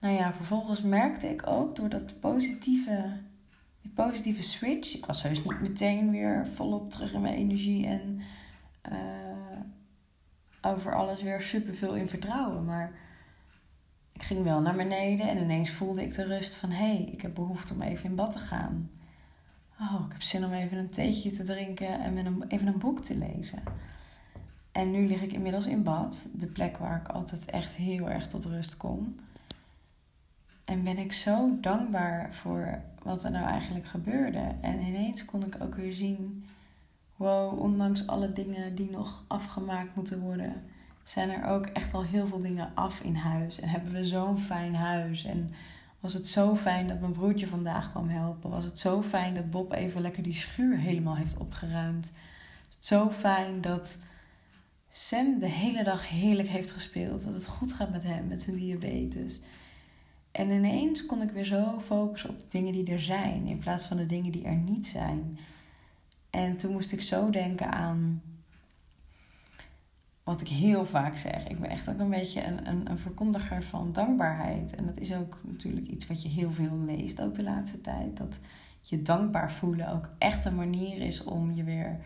nou 0.00 0.14
ja, 0.14 0.32
vervolgens 0.32 0.82
merkte 0.82 1.28
ik 1.28 1.46
ook 1.46 1.76
door 1.76 1.88
dat 1.88 2.20
positieve, 2.20 3.20
die 3.82 3.90
positieve 3.90 4.42
switch. 4.42 4.94
Ik 4.96 5.06
was 5.06 5.22
heus 5.22 5.44
niet 5.44 5.60
meteen 5.60 6.10
weer 6.10 6.48
volop 6.54 6.90
terug 6.90 7.12
in 7.12 7.20
mijn 7.20 7.34
energie 7.34 7.86
en 7.86 8.20
uh, 8.92 9.60
over 10.60 10.94
alles 10.94 11.22
weer 11.22 11.40
superveel 11.40 11.94
in 11.94 12.08
vertrouwen. 12.08 12.64
Maar 12.64 12.92
ik 14.12 14.22
ging 14.22 14.44
wel 14.44 14.60
naar 14.60 14.76
beneden 14.76 15.28
en 15.28 15.38
ineens 15.38 15.70
voelde 15.70 16.02
ik 16.02 16.14
de 16.14 16.24
rust 16.24 16.54
van 16.54 16.70
hé, 16.70 16.94
hey, 16.94 17.08
ik 17.12 17.22
heb 17.22 17.34
behoefte 17.34 17.74
om 17.74 17.82
even 17.82 18.04
in 18.04 18.14
bad 18.14 18.32
te 18.32 18.38
gaan. 18.38 18.90
Oh, 19.80 20.04
ik 20.06 20.12
heb 20.12 20.22
zin 20.22 20.44
om 20.44 20.52
even 20.52 20.78
een 20.78 20.90
theetje 20.90 21.30
te 21.30 21.42
drinken 21.42 22.00
en 22.00 22.42
even 22.48 22.66
een 22.66 22.78
boek 22.78 23.00
te 23.00 23.16
lezen. 23.16 23.62
En 24.72 24.90
nu 24.90 25.06
lig 25.06 25.22
ik 25.22 25.32
inmiddels 25.32 25.66
in 25.66 25.82
bad, 25.82 26.28
de 26.34 26.46
plek 26.46 26.76
waar 26.76 27.00
ik 27.00 27.08
altijd 27.08 27.44
echt 27.44 27.74
heel 27.74 28.10
erg 28.10 28.26
tot 28.26 28.44
rust 28.44 28.76
kom. 28.76 29.16
En 30.64 30.84
ben 30.84 30.98
ik 30.98 31.12
zo 31.12 31.58
dankbaar 31.60 32.34
voor 32.34 32.80
wat 33.02 33.24
er 33.24 33.30
nou 33.30 33.46
eigenlijk 33.46 33.86
gebeurde. 33.86 34.54
En 34.60 34.80
ineens 34.80 35.24
kon 35.24 35.44
ik 35.44 35.56
ook 35.60 35.74
weer 35.74 35.94
zien: 35.94 36.44
wow, 37.16 37.60
ondanks 37.60 38.06
alle 38.06 38.32
dingen 38.32 38.74
die 38.74 38.90
nog 38.90 39.24
afgemaakt 39.26 39.94
moeten 39.94 40.20
worden, 40.20 40.62
zijn 41.04 41.30
er 41.30 41.44
ook 41.44 41.66
echt 41.66 41.94
al 41.94 42.04
heel 42.04 42.26
veel 42.26 42.40
dingen 42.40 42.70
af 42.74 43.00
in 43.00 43.16
huis. 43.16 43.60
En 43.60 43.68
hebben 43.68 43.92
we 43.92 44.04
zo'n 44.04 44.38
fijn 44.38 44.74
huis. 44.74 45.24
En 45.24 45.52
was 46.00 46.14
het 46.14 46.26
zo 46.26 46.56
fijn 46.56 46.88
dat 46.88 47.00
mijn 47.00 47.12
broertje 47.12 47.46
vandaag 47.46 47.90
kwam 47.90 48.08
helpen. 48.08 48.50
Was 48.50 48.64
het 48.64 48.78
zo 48.78 49.02
fijn 49.02 49.34
dat 49.34 49.50
Bob 49.50 49.72
even 49.72 50.00
lekker 50.00 50.22
die 50.22 50.32
schuur 50.32 50.78
helemaal 50.78 51.16
heeft 51.16 51.36
opgeruimd. 51.36 52.12
Zo 52.78 53.10
fijn 53.10 53.60
dat 53.60 53.98
Sam 54.90 55.38
de 55.38 55.48
hele 55.48 55.84
dag 55.84 56.08
heerlijk 56.08 56.48
heeft 56.48 56.70
gespeeld. 56.70 57.24
Dat 57.24 57.34
het 57.34 57.46
goed 57.46 57.72
gaat 57.72 57.90
met 57.90 58.02
hem, 58.02 58.26
met 58.26 58.42
zijn 58.42 58.56
diabetes. 58.56 59.40
En 60.30 60.50
ineens 60.50 61.06
kon 61.06 61.22
ik 61.22 61.30
weer 61.30 61.44
zo 61.44 61.80
focussen 61.80 62.30
op 62.30 62.38
de 62.38 62.46
dingen 62.48 62.72
die 62.72 62.92
er 62.92 63.00
zijn, 63.00 63.46
in 63.46 63.58
plaats 63.58 63.86
van 63.86 63.96
de 63.96 64.06
dingen 64.06 64.32
die 64.32 64.44
er 64.44 64.56
niet 64.56 64.86
zijn. 64.86 65.38
En 66.30 66.56
toen 66.56 66.72
moest 66.72 66.92
ik 66.92 67.00
zo 67.00 67.30
denken 67.30 67.72
aan 67.72 68.22
wat 70.28 70.40
ik 70.40 70.48
heel 70.48 70.84
vaak 70.84 71.16
zeg. 71.16 71.48
Ik 71.48 71.60
ben 71.60 71.70
echt 71.70 71.88
ook 71.88 71.98
een 71.98 72.10
beetje 72.10 72.44
een, 72.44 72.68
een, 72.68 72.90
een 72.90 72.98
verkondiger 72.98 73.62
van 73.62 73.92
dankbaarheid. 73.92 74.74
En 74.74 74.86
dat 74.86 74.98
is 75.00 75.14
ook 75.14 75.40
natuurlijk 75.42 75.86
iets 75.86 76.06
wat 76.06 76.22
je 76.22 76.28
heel 76.28 76.52
veel 76.52 76.78
leest 76.86 77.20
ook 77.20 77.34
de 77.34 77.42
laatste 77.42 77.80
tijd. 77.80 78.16
Dat 78.16 78.38
je 78.80 79.02
dankbaar 79.02 79.52
voelen 79.52 79.92
ook 79.92 80.08
echt 80.18 80.44
een 80.44 80.54
manier 80.54 81.00
is 81.00 81.24
om 81.24 81.54
je 81.54 81.64
weer 81.64 82.00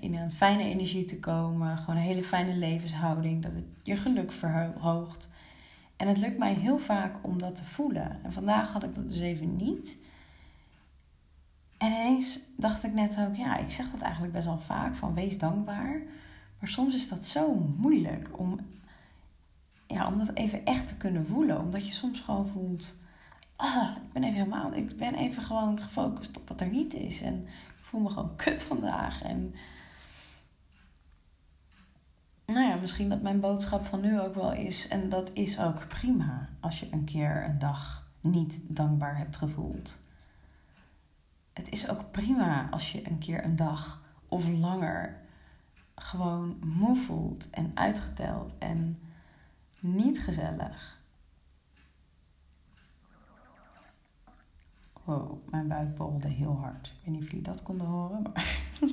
in 0.00 0.14
een 0.14 0.32
fijne 0.32 0.64
energie 0.64 1.04
te 1.04 1.18
komen. 1.18 1.78
Gewoon 1.78 1.96
een 1.96 2.02
hele 2.02 2.24
fijne 2.24 2.54
levenshouding. 2.54 3.42
Dat 3.42 3.52
het 3.54 3.64
je 3.82 3.96
geluk 3.96 4.32
verhoogt. 4.32 5.30
En 5.96 6.08
het 6.08 6.18
lukt 6.18 6.38
mij 6.38 6.54
heel 6.54 6.78
vaak 6.78 7.14
om 7.22 7.38
dat 7.38 7.56
te 7.56 7.64
voelen. 7.64 8.18
En 8.22 8.32
vandaag 8.32 8.72
had 8.72 8.82
ik 8.82 8.94
dat 8.94 9.08
dus 9.08 9.20
even 9.20 9.56
niet. 9.56 9.98
En 11.78 11.92
ineens 11.92 12.40
dacht 12.56 12.84
ik 12.84 12.92
net 12.92 13.20
ook, 13.28 13.34
ja, 13.34 13.56
ik 13.56 13.70
zeg 13.70 13.90
dat 13.90 14.00
eigenlijk 14.00 14.32
best 14.32 14.46
wel 14.46 14.60
vaak, 14.60 14.94
van 14.94 15.14
wees 15.14 15.38
dankbaar. 15.38 16.02
Maar 16.62 16.70
soms 16.70 16.94
is 16.94 17.08
dat 17.08 17.26
zo 17.26 17.54
moeilijk 17.76 18.38
om, 18.38 18.60
ja, 19.86 20.06
om 20.06 20.18
dat 20.18 20.34
even 20.34 20.64
echt 20.64 20.88
te 20.88 20.96
kunnen 20.96 21.26
voelen. 21.26 21.60
Omdat 21.60 21.86
je 21.86 21.92
soms 21.92 22.20
gewoon 22.20 22.46
voelt, 22.46 22.96
ah, 23.56 23.96
ik 23.96 24.12
ben 24.12 24.22
even 24.22 24.36
helemaal, 24.36 24.74
ik 24.74 24.96
ben 24.96 25.14
even 25.14 25.42
gewoon 25.42 25.80
gefocust 25.80 26.36
op 26.36 26.48
wat 26.48 26.60
er 26.60 26.70
niet 26.70 26.94
is. 26.94 27.20
En 27.20 27.46
ik 27.46 27.82
voel 27.82 28.00
me 28.00 28.08
gewoon 28.08 28.36
kut 28.44 28.62
vandaag. 28.62 29.22
En 29.22 29.54
nou 32.46 32.68
ja, 32.68 32.74
misschien 32.74 33.08
dat 33.08 33.22
mijn 33.22 33.40
boodschap 33.40 33.86
van 33.86 34.00
nu 34.00 34.20
ook 34.20 34.34
wel 34.34 34.52
is, 34.52 34.88
en 34.88 35.08
dat 35.08 35.30
is 35.32 35.58
ook 35.58 35.88
prima 35.88 36.48
als 36.60 36.80
je 36.80 36.88
een 36.90 37.04
keer 37.04 37.44
een 37.44 37.58
dag 37.58 38.10
niet 38.20 38.60
dankbaar 38.62 39.16
hebt 39.16 39.36
gevoeld. 39.36 40.00
Het 41.52 41.68
is 41.68 41.88
ook 41.88 42.10
prima 42.10 42.68
als 42.70 42.92
je 42.92 43.06
een 43.06 43.18
keer 43.18 43.44
een 43.44 43.56
dag 43.56 44.04
of 44.28 44.48
langer 44.48 45.21
gewoon 45.94 46.58
moe 46.64 46.96
voelt 46.96 47.50
en 47.50 47.70
uitgeteld 47.74 48.58
en 48.58 48.98
niet 49.80 50.20
gezellig. 50.20 51.00
Wow, 55.04 55.48
mijn 55.50 55.68
buik 55.68 55.96
bolde 55.96 56.28
heel 56.28 56.56
hard. 56.56 56.86
Ik 56.86 57.04
weet 57.04 57.14
niet 57.14 57.22
of 57.22 57.30
jullie 57.30 57.44
dat 57.44 57.62
konden 57.62 57.86
horen, 57.86 58.22
maar 58.22 58.70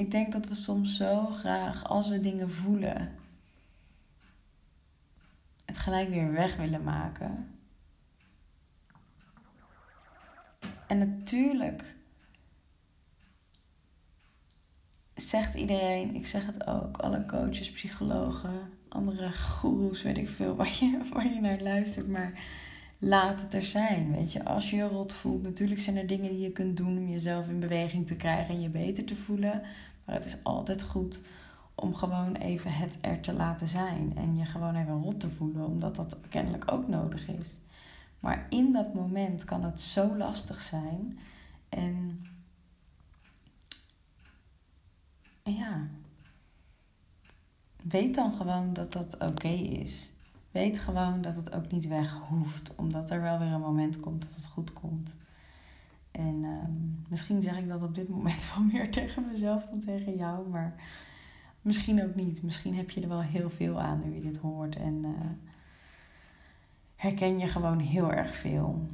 Ik 0.00 0.10
denk 0.10 0.32
dat 0.32 0.46
we 0.46 0.54
soms 0.54 0.96
zo 0.96 1.26
graag, 1.26 1.84
als 1.84 2.08
we 2.08 2.20
dingen 2.20 2.50
voelen, 2.50 3.14
het 5.64 5.78
gelijk 5.78 6.08
weer 6.08 6.32
weg 6.32 6.56
willen 6.56 6.82
maken. 6.82 7.58
En 10.86 10.98
natuurlijk 10.98 11.94
zegt 15.20 15.54
iedereen, 15.54 16.14
ik 16.14 16.26
zeg 16.26 16.46
het 16.46 16.66
ook, 16.66 16.96
alle 16.96 17.26
coaches, 17.26 17.70
psychologen, 17.70 18.70
andere 18.88 19.32
goeroes, 19.32 20.02
weet 20.02 20.18
ik 20.18 20.28
veel, 20.28 20.56
waar 20.56 20.76
je, 20.80 21.00
waar 21.12 21.34
je 21.34 21.40
naar 21.40 21.60
luistert, 21.60 22.08
maar 22.08 22.32
laat 22.98 23.40
het 23.40 23.54
er 23.54 23.62
zijn. 23.62 24.12
Weet 24.12 24.32
je, 24.32 24.44
als 24.44 24.70
je 24.70 24.76
je 24.76 24.88
rot 24.88 25.14
voelt, 25.14 25.42
natuurlijk 25.42 25.80
zijn 25.80 25.96
er 25.96 26.06
dingen 26.06 26.30
die 26.30 26.40
je 26.40 26.52
kunt 26.52 26.76
doen 26.76 26.98
om 26.98 27.08
jezelf 27.08 27.48
in 27.48 27.60
beweging 27.60 28.06
te 28.06 28.16
krijgen 28.16 28.54
en 28.54 28.60
je 28.60 28.68
beter 28.68 29.04
te 29.04 29.16
voelen. 29.16 29.62
Maar 30.04 30.14
het 30.14 30.26
is 30.26 30.36
altijd 30.42 30.82
goed 30.82 31.22
om 31.74 31.94
gewoon 31.94 32.34
even 32.34 32.72
het 32.72 32.98
er 33.00 33.20
te 33.20 33.32
laten 33.32 33.68
zijn. 33.68 34.12
En 34.16 34.36
je 34.36 34.44
gewoon 34.44 34.76
even 34.76 35.02
rot 35.02 35.20
te 35.20 35.30
voelen, 35.30 35.66
omdat 35.66 35.94
dat 35.94 36.16
kennelijk 36.28 36.72
ook 36.72 36.88
nodig 36.88 37.28
is. 37.28 37.58
Maar 38.20 38.46
in 38.48 38.72
dat 38.72 38.94
moment 38.94 39.44
kan 39.44 39.64
het 39.64 39.80
zo 39.80 40.16
lastig 40.16 40.60
zijn. 40.60 41.18
En 41.68 42.24
ja, 45.50 45.88
weet 47.82 48.14
dan 48.14 48.32
gewoon 48.32 48.72
dat 48.72 48.92
dat 48.92 49.18
oké 49.18 49.48
is. 49.48 50.10
Weet 50.50 50.78
gewoon 50.78 51.20
dat 51.20 51.36
het 51.36 51.52
ook 51.52 51.70
niet 51.70 51.88
weg 51.88 52.20
hoeft, 52.28 52.74
omdat 52.74 53.10
er 53.10 53.20
wel 53.20 53.38
weer 53.38 53.52
een 53.52 53.60
moment 53.60 54.00
komt 54.00 54.22
dat 54.22 54.34
het 54.34 54.46
goed 54.46 54.72
komt. 54.72 55.12
En 56.10 56.44
um, 56.44 57.04
misschien 57.08 57.42
zeg 57.42 57.58
ik 57.58 57.68
dat 57.68 57.82
op 57.82 57.94
dit 57.94 58.08
moment 58.08 58.48
wel 58.54 58.64
meer 58.64 58.90
tegen 58.90 59.26
mezelf 59.26 59.64
dan 59.64 59.80
tegen 59.80 60.16
jou, 60.16 60.48
maar 60.48 60.74
misschien 61.62 62.04
ook 62.04 62.14
niet. 62.14 62.42
Misschien 62.42 62.74
heb 62.74 62.90
je 62.90 63.00
er 63.00 63.08
wel 63.08 63.22
heel 63.22 63.50
veel 63.50 63.80
aan 63.80 64.00
nu 64.04 64.14
je 64.14 64.20
dit 64.20 64.36
hoort 64.36 64.76
en 64.76 65.04
uh, 65.04 65.10
herken 66.96 67.38
je 67.38 67.46
gewoon 67.46 67.78
heel 67.78 68.12
erg 68.12 68.34
veel. 68.34 68.86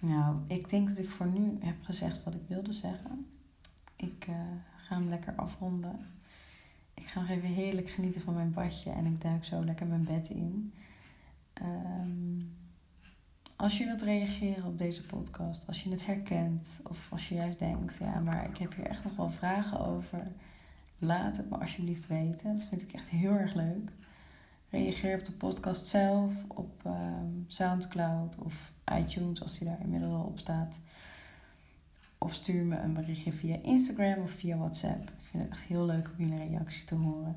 Nou, 0.00 0.36
ik 0.46 0.70
denk 0.70 0.88
dat 0.88 0.98
ik 0.98 1.10
voor 1.10 1.26
nu 1.26 1.58
heb 1.60 1.82
gezegd 1.82 2.24
wat 2.24 2.34
ik 2.34 2.42
wilde 2.46 2.72
zeggen. 2.72 3.26
Ik 3.96 4.26
uh, 4.28 4.34
ga 4.76 4.94
hem 4.94 5.08
lekker 5.08 5.34
afronden. 5.34 6.06
Ik 6.94 7.06
ga 7.06 7.20
nog 7.20 7.28
even 7.28 7.48
heerlijk 7.48 7.90
genieten 7.90 8.20
van 8.20 8.34
mijn 8.34 8.52
badje 8.52 8.90
en 8.90 9.06
ik 9.06 9.20
duik 9.20 9.44
zo 9.44 9.64
lekker 9.64 9.86
mijn 9.86 10.04
bed 10.04 10.30
in. 10.30 10.72
Um, 11.62 12.56
als 13.56 13.78
je 13.78 13.84
wilt 13.84 14.02
reageren 14.02 14.64
op 14.64 14.78
deze 14.78 15.06
podcast, 15.06 15.66
als 15.66 15.82
je 15.82 15.90
het 15.90 16.06
herkent 16.06 16.80
of 16.88 17.12
als 17.12 17.28
je 17.28 17.34
juist 17.34 17.58
denkt, 17.58 17.96
ja, 17.96 18.20
maar 18.20 18.48
ik 18.48 18.56
heb 18.56 18.74
hier 18.74 18.86
echt 18.86 19.04
nog 19.04 19.16
wel 19.16 19.30
vragen 19.30 19.80
over, 19.80 20.32
laat 20.98 21.36
het 21.36 21.50
me 21.50 21.56
alsjeblieft 21.56 22.06
weten. 22.06 22.58
Dat 22.58 22.66
vind 22.66 22.82
ik 22.82 22.92
echt 22.92 23.08
heel 23.08 23.32
erg 23.32 23.54
leuk. 23.54 23.90
Reageer 24.70 25.18
op 25.18 25.24
de 25.24 25.32
podcast 25.32 25.86
zelf, 25.86 26.32
op 26.48 26.80
ehm, 26.84 27.26
Soundcloud 27.46 28.38
of 28.38 28.72
iTunes 28.92 29.42
als 29.42 29.58
die 29.58 29.68
daar 29.68 29.80
inmiddels 29.80 30.12
al 30.12 30.24
op 30.24 30.38
staat. 30.38 30.78
Of 32.18 32.34
stuur 32.34 32.64
me 32.64 32.78
een 32.78 32.94
berichtje 32.94 33.32
via 33.32 33.56
Instagram 33.62 34.22
of 34.22 34.30
via 34.30 34.56
WhatsApp. 34.56 35.10
Ik 35.10 35.24
vind 35.30 35.42
het 35.42 35.52
echt 35.52 35.62
heel 35.62 35.86
leuk 35.86 36.10
om 36.18 36.24
jullie 36.24 36.48
reacties 36.48 36.84
te 36.84 36.94
horen. 36.94 37.36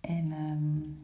En 0.00 0.32
um, 0.32 0.98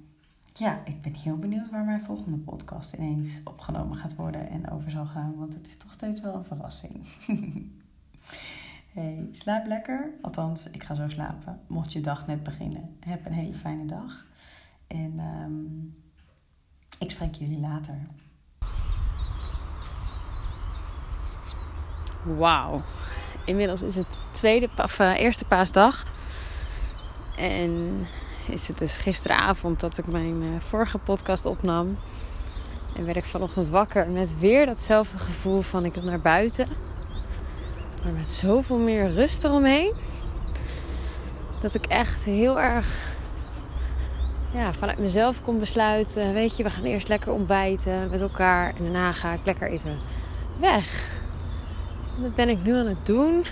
ja, 0.52 0.80
ik 0.84 1.00
ben 1.00 1.14
heel 1.14 1.36
benieuwd 1.36 1.70
waar 1.70 1.84
mijn 1.84 2.02
volgende 2.02 2.36
podcast 2.36 2.92
ineens 2.92 3.40
opgenomen 3.44 3.96
gaat 3.96 4.14
worden 4.14 4.48
en 4.48 4.70
over 4.70 4.90
zal 4.90 5.06
gaan. 5.06 5.36
Want 5.36 5.54
het 5.54 5.66
is 5.66 5.76
toch 5.76 5.92
steeds 5.92 6.20
wel 6.20 6.34
een 6.34 6.44
verrassing. 6.44 7.06
hey, 8.94 9.28
slaap 9.32 9.66
lekker. 9.66 10.10
Althans, 10.22 10.70
ik 10.70 10.82
ga 10.82 10.94
zo 10.94 11.08
slapen. 11.08 11.60
Mocht 11.66 11.92
je 11.92 12.00
dag 12.00 12.26
net 12.26 12.42
beginnen, 12.42 12.96
heb 13.00 13.26
een 13.26 13.32
hele 13.32 13.54
fijne 13.54 13.84
dag. 13.86 14.26
En 14.86 15.18
um, 15.18 15.96
ik 16.98 17.10
spreek 17.10 17.34
jullie 17.34 17.60
later. 17.60 18.06
Wauw. 22.36 22.82
Inmiddels 23.44 23.82
is 23.82 23.94
het 23.94 24.22
tweede, 24.30 24.68
of, 24.82 24.98
uh, 24.98 25.18
eerste 25.18 25.44
paasdag. 25.44 26.04
En 27.36 27.90
is 28.48 28.68
het 28.68 28.78
dus 28.78 28.96
gisteravond 28.96 29.80
dat 29.80 29.98
ik 29.98 30.06
mijn 30.06 30.42
uh, 30.42 30.50
vorige 30.68 30.98
podcast 30.98 31.44
opnam. 31.44 31.98
En 32.96 33.04
werd 33.04 33.16
ik 33.16 33.24
vanochtend 33.24 33.68
wakker 33.68 34.10
met 34.10 34.38
weer 34.38 34.66
datzelfde 34.66 35.18
gevoel 35.18 35.60
van 35.60 35.84
ik 35.84 35.94
wil 35.94 36.04
naar 36.04 36.20
buiten. 36.20 36.68
Maar 38.04 38.12
met 38.12 38.32
zoveel 38.32 38.78
meer 38.78 39.10
rust 39.10 39.44
eromheen. 39.44 39.94
Dat 41.60 41.74
ik 41.74 41.86
echt 41.86 42.24
heel 42.24 42.60
erg 42.60 43.06
ja, 44.52 44.72
vanuit 44.72 44.98
mezelf 44.98 45.40
kon 45.40 45.58
besluiten. 45.58 46.32
Weet 46.32 46.56
je, 46.56 46.62
we 46.62 46.70
gaan 46.70 46.84
eerst 46.84 47.08
lekker 47.08 47.32
ontbijten 47.32 48.10
met 48.10 48.20
elkaar. 48.20 48.74
En 48.76 48.82
daarna 48.82 49.12
ga 49.12 49.32
ik 49.32 49.44
lekker 49.44 49.68
even 49.68 49.98
weg. 50.60 51.16
Dat 52.22 52.34
ben 52.34 52.48
ik 52.48 52.62
nu 52.62 52.74
aan 52.74 52.86
het 52.86 53.06
doen. 53.06 53.44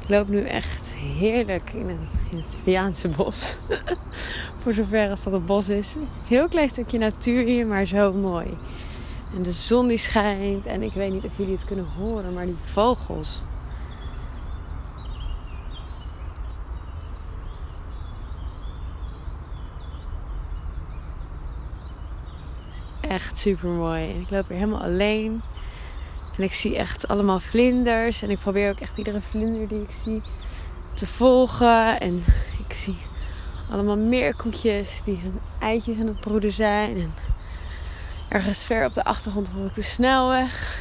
Ik 0.00 0.08
loop 0.08 0.28
nu 0.28 0.40
echt 0.40 0.94
heerlijk 0.94 1.72
in, 1.72 1.88
een, 1.88 2.08
in 2.30 2.36
het 2.36 2.58
Viaanse 2.62 3.08
bos. 3.08 3.56
Voor 4.60 4.72
zover 4.72 5.10
als 5.10 5.22
dat 5.22 5.32
een 5.32 5.46
bos 5.46 5.68
is. 5.68 5.96
Heel 6.28 6.48
klein 6.48 6.68
stukje 6.68 6.98
natuur 6.98 7.44
hier, 7.44 7.66
maar 7.66 7.86
zo 7.86 8.12
mooi. 8.12 8.46
En 9.34 9.42
de 9.42 9.52
zon 9.52 9.88
die 9.88 9.98
schijnt. 9.98 10.66
En 10.66 10.82
ik 10.82 10.92
weet 10.92 11.12
niet 11.12 11.24
of 11.24 11.36
jullie 11.36 11.54
het 11.54 11.64
kunnen 11.64 11.86
horen, 11.98 12.32
maar 12.32 12.46
die 12.46 12.56
vogels. 12.64 13.42
Echt 23.00 23.38
super 23.38 23.68
mooi. 23.68 24.10
En 24.10 24.20
ik 24.20 24.30
loop 24.30 24.48
hier 24.48 24.58
helemaal 24.58 24.82
alleen. 24.82 25.42
En 26.36 26.42
ik 26.42 26.54
zie 26.54 26.76
echt 26.76 27.08
allemaal 27.08 27.40
vlinders. 27.40 28.22
En 28.22 28.30
ik 28.30 28.38
probeer 28.38 28.70
ook 28.70 28.80
echt 28.80 28.98
iedere 28.98 29.20
vlinder 29.20 29.68
die 29.68 29.82
ik 29.82 29.90
zie 30.04 30.22
te 30.94 31.06
volgen. 31.06 32.00
En 32.00 32.24
ik 32.68 32.74
zie 32.74 32.96
allemaal 33.70 33.96
meerkoetjes 33.96 35.02
die 35.04 35.18
hun 35.22 35.40
eitjes 35.58 35.98
aan 35.98 36.06
het 36.06 36.20
broeden 36.20 36.52
zijn. 36.52 36.96
En 36.96 37.12
ergens 38.28 38.62
ver 38.62 38.86
op 38.86 38.94
de 38.94 39.04
achtergrond 39.04 39.48
hoor 39.48 39.66
ik 39.66 39.74
de 39.74 39.82
snelweg. 39.82 40.80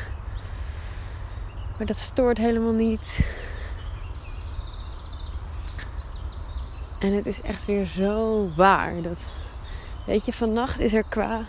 Maar 1.78 1.88
dat 1.88 2.00
stoort 2.00 2.38
helemaal 2.38 2.74
niet. 2.74 3.26
En 7.00 7.14
het 7.14 7.26
is 7.26 7.42
echt 7.42 7.66
weer 7.66 7.86
zo 7.86 8.50
waar. 8.56 9.02
Dat, 9.02 9.20
weet 10.06 10.26
je, 10.26 10.34
vannacht 10.34 10.80
is 10.80 10.94
er 10.94 11.04
qua 11.04 11.46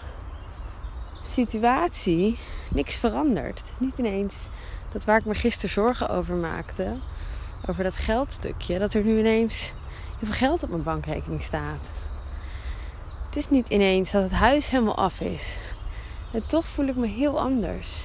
situatie 1.25 2.39
niks 2.75 3.01
is 3.03 3.79
niet 3.79 3.99
ineens 3.99 4.49
Dat 4.93 5.05
waar 5.05 5.19
ik 5.19 5.25
me 5.25 5.35
gisteren 5.35 5.71
zorgen 5.71 6.09
over 6.09 6.35
maakte, 6.35 6.97
over 7.69 7.85
dat 7.85 7.95
geldstukje, 7.95 8.79
dat 8.79 8.95
er 8.95 9.05
nu 9.05 9.19
ineens 9.19 9.73
heel 10.19 10.29
veel 10.31 10.49
geld 10.49 10.63
op 10.63 10.69
mijn 10.69 10.83
bankrekening 10.83 11.43
staat. 11.43 11.91
Het 13.27 13.37
is 13.37 13.51
niet 13.51 13.69
ineens 13.69 14.11
dat 14.11 14.23
het 14.23 14.33
huis 14.33 14.71
helemaal 14.71 14.97
af 14.97 15.21
is. 15.21 15.59
En 16.33 16.47
toch 16.47 16.67
voel 16.67 16.87
ik 16.87 16.97
me 16.97 17.07
heel 17.07 17.41
anders. 17.41 18.05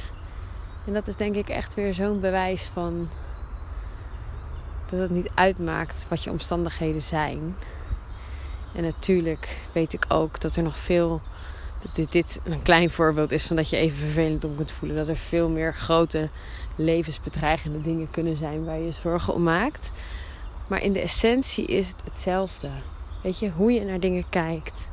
En 0.86 0.94
dat 0.94 1.08
is 1.08 1.16
denk 1.16 1.36
ik 1.36 1.50
echt 1.50 1.74
weer 1.74 1.94
zo'n 1.94 2.20
bewijs 2.20 2.64
van 2.64 3.10
dat 4.90 5.00
het 5.00 5.10
niet 5.10 5.30
uitmaakt 5.34 6.06
wat 6.10 6.24
je 6.24 6.30
omstandigheden 6.30 7.02
zijn. 7.02 7.56
En 8.76 8.84
natuurlijk 8.84 9.58
weet 9.72 9.94
ik 9.94 10.06
ook 10.08 10.42
dat 10.42 10.56
er 10.56 10.64
nog 10.64 10.78
veel. 10.78 11.22
Dit, 11.94 12.12
dit 12.12 12.42
een 12.44 12.62
klein 12.62 12.90
voorbeeld 12.90 13.32
is 13.32 13.44
van 13.44 13.56
dat 13.56 13.70
je 13.70 13.78
even 13.78 13.98
vervelend 13.98 14.44
om 14.44 14.56
kunt 14.56 14.72
voelen. 14.72 14.98
Dat 14.98 15.08
er 15.08 15.18
veel 15.18 15.50
meer 15.50 15.74
grote 15.74 16.30
levensbedreigende 16.76 17.82
dingen 17.82 18.12
kunnen 18.12 18.36
zijn 18.36 18.66
waar 18.66 18.80
je 18.80 18.92
zorgen 19.02 19.34
om 19.34 19.44
maakt. 19.44 19.92
Maar 20.70 20.82
in 20.82 20.94
de 20.94 21.00
essentie 21.00 21.66
is 21.66 21.88
het 21.88 22.02
hetzelfde. 22.04 22.70
Weet 23.24 23.40
je, 23.40 23.50
hoe 23.50 23.72
je 23.72 23.82
naar 23.82 24.00
dingen 24.00 24.30
kijkt. 24.30 24.92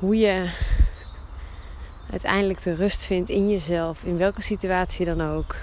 Hoe 0.00 0.16
je 0.16 0.50
uiteindelijk 2.10 2.62
de 2.62 2.74
rust 2.74 3.04
vindt 3.04 3.28
in 3.28 3.50
jezelf, 3.50 4.02
in 4.02 4.16
welke 4.16 4.42
situatie 4.42 5.06
dan 5.06 5.20
ook. 5.20 5.56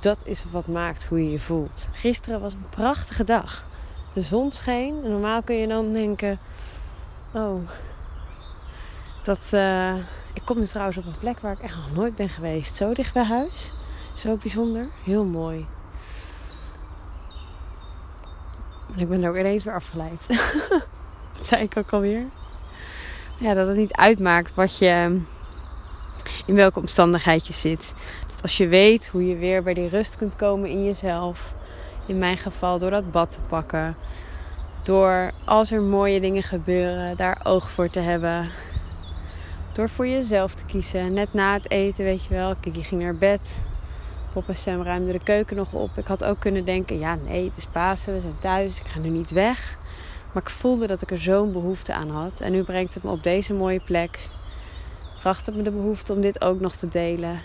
Dat 0.00 0.26
is 0.26 0.44
wat 0.50 0.66
maakt 0.66 1.04
hoe 1.04 1.24
je 1.24 1.30
je 1.30 1.40
voelt. 1.40 1.90
Gisteren 1.92 2.40
was 2.40 2.52
een 2.52 2.68
prachtige 2.70 3.24
dag. 3.24 3.66
De 4.14 4.22
zon 4.22 4.50
scheen. 4.50 5.04
En 5.04 5.10
normaal 5.10 5.42
kun 5.42 5.56
je 5.56 5.66
dan 5.66 5.92
denken: 5.92 6.38
Oh, 7.32 7.68
dat. 9.22 9.50
Uh, 9.54 9.94
ik 10.32 10.42
kom 10.44 10.58
nu 10.58 10.66
trouwens 10.66 10.98
op 10.98 11.06
een 11.06 11.18
plek 11.18 11.40
waar 11.40 11.52
ik 11.52 11.58
echt 11.60 11.76
nog 11.76 11.94
nooit 11.94 12.16
ben 12.16 12.28
geweest. 12.28 12.74
Zo 12.74 12.94
dicht 12.94 13.14
bij 13.14 13.24
huis. 13.24 13.72
Zo 14.14 14.36
bijzonder. 14.36 14.86
Heel 15.04 15.24
mooi. 15.24 15.66
Ik 18.96 19.08
ben 19.08 19.22
er 19.22 19.30
ook 19.30 19.36
ineens 19.36 19.64
weer 19.64 19.74
afgeleid. 19.74 20.26
dat 21.36 21.46
zei 21.46 21.62
ik 21.62 21.76
ook 21.76 21.90
alweer. 21.90 22.26
Ja, 23.38 23.54
dat 23.54 23.68
het 23.68 23.76
niet 23.76 23.92
uitmaakt 23.92 24.54
wat 24.54 24.78
je 24.78 25.20
in 26.46 26.54
welke 26.54 26.78
omstandigheid 26.78 27.46
je 27.46 27.52
zit. 27.52 27.94
Dat 28.30 28.42
als 28.42 28.56
je 28.56 28.68
weet 28.68 29.08
hoe 29.08 29.28
je 29.28 29.36
weer 29.36 29.62
bij 29.62 29.74
die 29.74 29.88
rust 29.88 30.16
kunt 30.16 30.36
komen 30.36 30.68
in 30.68 30.84
jezelf. 30.84 31.52
In 32.06 32.18
mijn 32.18 32.38
geval 32.38 32.78
door 32.78 32.90
dat 32.90 33.10
bad 33.10 33.32
te 33.32 33.40
pakken. 33.48 33.96
Door 34.82 35.30
als 35.44 35.70
er 35.70 35.82
mooie 35.82 36.20
dingen 36.20 36.42
gebeuren, 36.42 37.16
daar 37.16 37.40
oog 37.42 37.70
voor 37.70 37.90
te 37.90 38.00
hebben. 38.00 38.50
Door 39.78 39.88
voor 39.88 40.08
jezelf 40.08 40.54
te 40.54 40.64
kiezen. 40.64 41.12
Net 41.12 41.32
na 41.32 41.52
het 41.52 41.70
eten, 41.70 42.04
weet 42.04 42.24
je 42.24 42.34
wel. 42.34 42.54
Kiki 42.60 42.82
ging 42.82 43.02
naar 43.02 43.16
bed. 43.16 43.56
Pop 44.32 44.48
en 44.48 44.56
Sam 44.56 44.82
ruimden 44.82 45.12
de 45.12 45.22
keuken 45.22 45.56
nog 45.56 45.72
op. 45.72 45.90
Ik 45.96 46.06
had 46.06 46.24
ook 46.24 46.40
kunnen 46.40 46.64
denken: 46.64 46.98
ja, 46.98 47.14
nee, 47.14 47.44
het 47.44 47.56
is 47.56 47.66
Pasen, 47.66 48.14
we 48.14 48.20
zijn 48.20 48.38
thuis, 48.40 48.80
ik 48.80 48.86
ga 48.86 48.98
nu 48.98 49.08
niet 49.08 49.30
weg. 49.30 49.78
Maar 50.32 50.42
ik 50.42 50.50
voelde 50.50 50.86
dat 50.86 51.02
ik 51.02 51.10
er 51.10 51.18
zo'n 51.18 51.52
behoefte 51.52 51.92
aan 51.92 52.10
had. 52.10 52.40
En 52.40 52.52
nu 52.52 52.62
brengt 52.62 52.94
het 52.94 53.02
me 53.02 53.10
op 53.10 53.22
deze 53.22 53.54
mooie 53.54 53.80
plek 53.80 54.18
bracht 55.20 55.46
het 55.46 55.56
me 55.56 55.62
de 55.62 55.70
behoefte 55.70 56.12
om 56.12 56.20
dit 56.20 56.40
ook 56.40 56.60
nog 56.60 56.76
te 56.76 56.88
delen. 56.88 57.40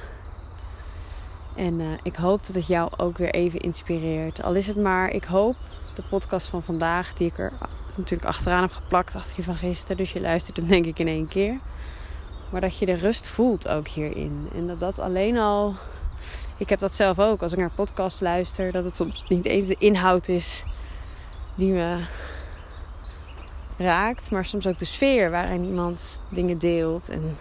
En 1.56 1.80
uh, 1.80 1.88
ik 2.04 2.16
hoop 2.16 2.46
dat 2.46 2.56
het 2.56 2.68
jou 2.68 2.92
ook 2.98 3.18
weer 3.18 3.34
even 3.34 3.60
inspireert. 3.60 4.44
Al 4.44 4.54
is 4.54 4.68
het 4.68 4.78
maar, 4.78 5.10
ik 5.10 5.24
hoop 5.24 5.56
de 5.96 6.04
podcast 6.10 6.48
van 6.48 6.64
vandaag, 6.64 7.14
die 7.14 7.28
ik 7.28 7.38
er 7.38 7.52
natuurlijk 7.96 8.30
achteraan 8.30 8.62
heb 8.62 8.72
geplakt, 8.72 9.16
achter 9.16 9.34
je 9.36 9.44
van 9.44 9.56
gisteren. 9.56 9.98
Dus 9.98 10.14
je 10.14 10.22
luistert 10.22 10.58
hem 10.58 10.68
denk 10.68 10.86
ik 10.86 11.00
in 11.00 11.08
één 11.08 11.28
keer. 11.28 11.60
Maar 12.54 12.62
dat 12.62 12.78
je 12.78 12.86
de 12.86 12.94
rust 12.94 13.28
voelt 13.28 13.68
ook 13.68 13.88
hierin. 13.88 14.50
En 14.56 14.68
dat 14.68 14.80
dat 14.80 15.00
alleen 15.00 15.38
al. 15.38 15.76
Ik 16.58 16.70
heb 16.70 16.80
dat 16.80 16.96
zelf 16.96 17.20
ook 17.20 17.42
als 17.42 17.52
ik 17.52 17.60
naar 17.60 17.72
podcast 17.76 18.22
luister. 18.22 18.72
Dat 18.72 18.84
het 18.84 18.96
soms 18.96 19.24
niet 19.30 19.46
eens 19.46 19.68
de 19.68 19.76
inhoud 19.80 20.28
is 20.28 20.64
die 21.56 21.72
me 21.72 22.06
raakt. 23.78 24.32
Maar 24.32 24.46
soms 24.46 24.68
ook 24.68 24.80
de 24.80 24.86
sfeer 24.86 25.32
waarin 25.32 25.66
iemand 25.66 26.22
dingen 26.30 26.58
deelt. 26.58 27.10
En 27.10 27.38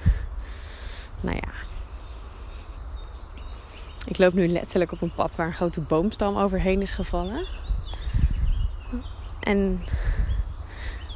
nou 1.21 1.37
ja. 1.37 1.53
Ik 4.07 4.19
loop 4.19 4.33
nu 4.33 4.49
letterlijk 4.49 4.93
op 4.93 5.03
een 5.03 5.15
pad 5.15 5.37
waar 5.37 5.47
een 5.47 5.53
grote 5.53 5.81
boomstam 5.81 6.39
overheen 6.39 6.81
is 6.81 6.93
gevallen. 6.93 7.47
En 9.41 9.83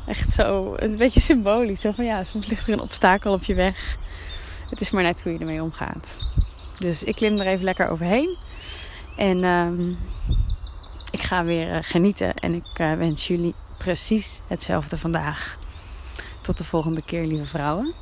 echt 0.07 0.33
zo, 0.33 0.75
een 0.77 0.97
beetje 0.97 1.21
symbolisch. 1.21 1.81
Zo 1.81 1.93
van 1.93 2.05
ja, 2.05 2.25
soms 2.25 2.47
ligt 2.47 2.67
er 2.67 2.73
een 2.73 2.81
obstakel 2.81 3.33
op 3.33 3.45
je 3.45 3.55
weg. 3.55 3.99
Het 4.71 4.81
is 4.81 4.91
maar 4.91 5.03
net 5.03 5.23
hoe 5.23 5.33
je 5.33 5.39
ermee 5.39 5.63
omgaat. 5.63 6.19
Dus 6.79 7.03
ik 7.05 7.15
klim 7.15 7.41
er 7.41 7.47
even 7.47 7.65
lekker 7.65 7.89
overheen. 7.89 8.37
En 9.17 9.45
um, 9.45 9.97
ik 11.11 11.21
ga 11.21 11.45
weer 11.45 11.69
uh, 11.69 11.79
genieten. 11.81 12.35
En 12.35 12.55
ik 12.55 12.79
uh, 12.81 12.95
wens 12.95 13.27
jullie 13.27 13.55
precies 13.79 14.41
hetzelfde 14.47 14.99
vandaag. 14.99 15.59
Tot 16.41 16.59
de 16.59 16.65
volgende 16.65 17.03
keer, 17.03 17.27
lieve 17.27 17.47
vrouwen. 17.47 17.95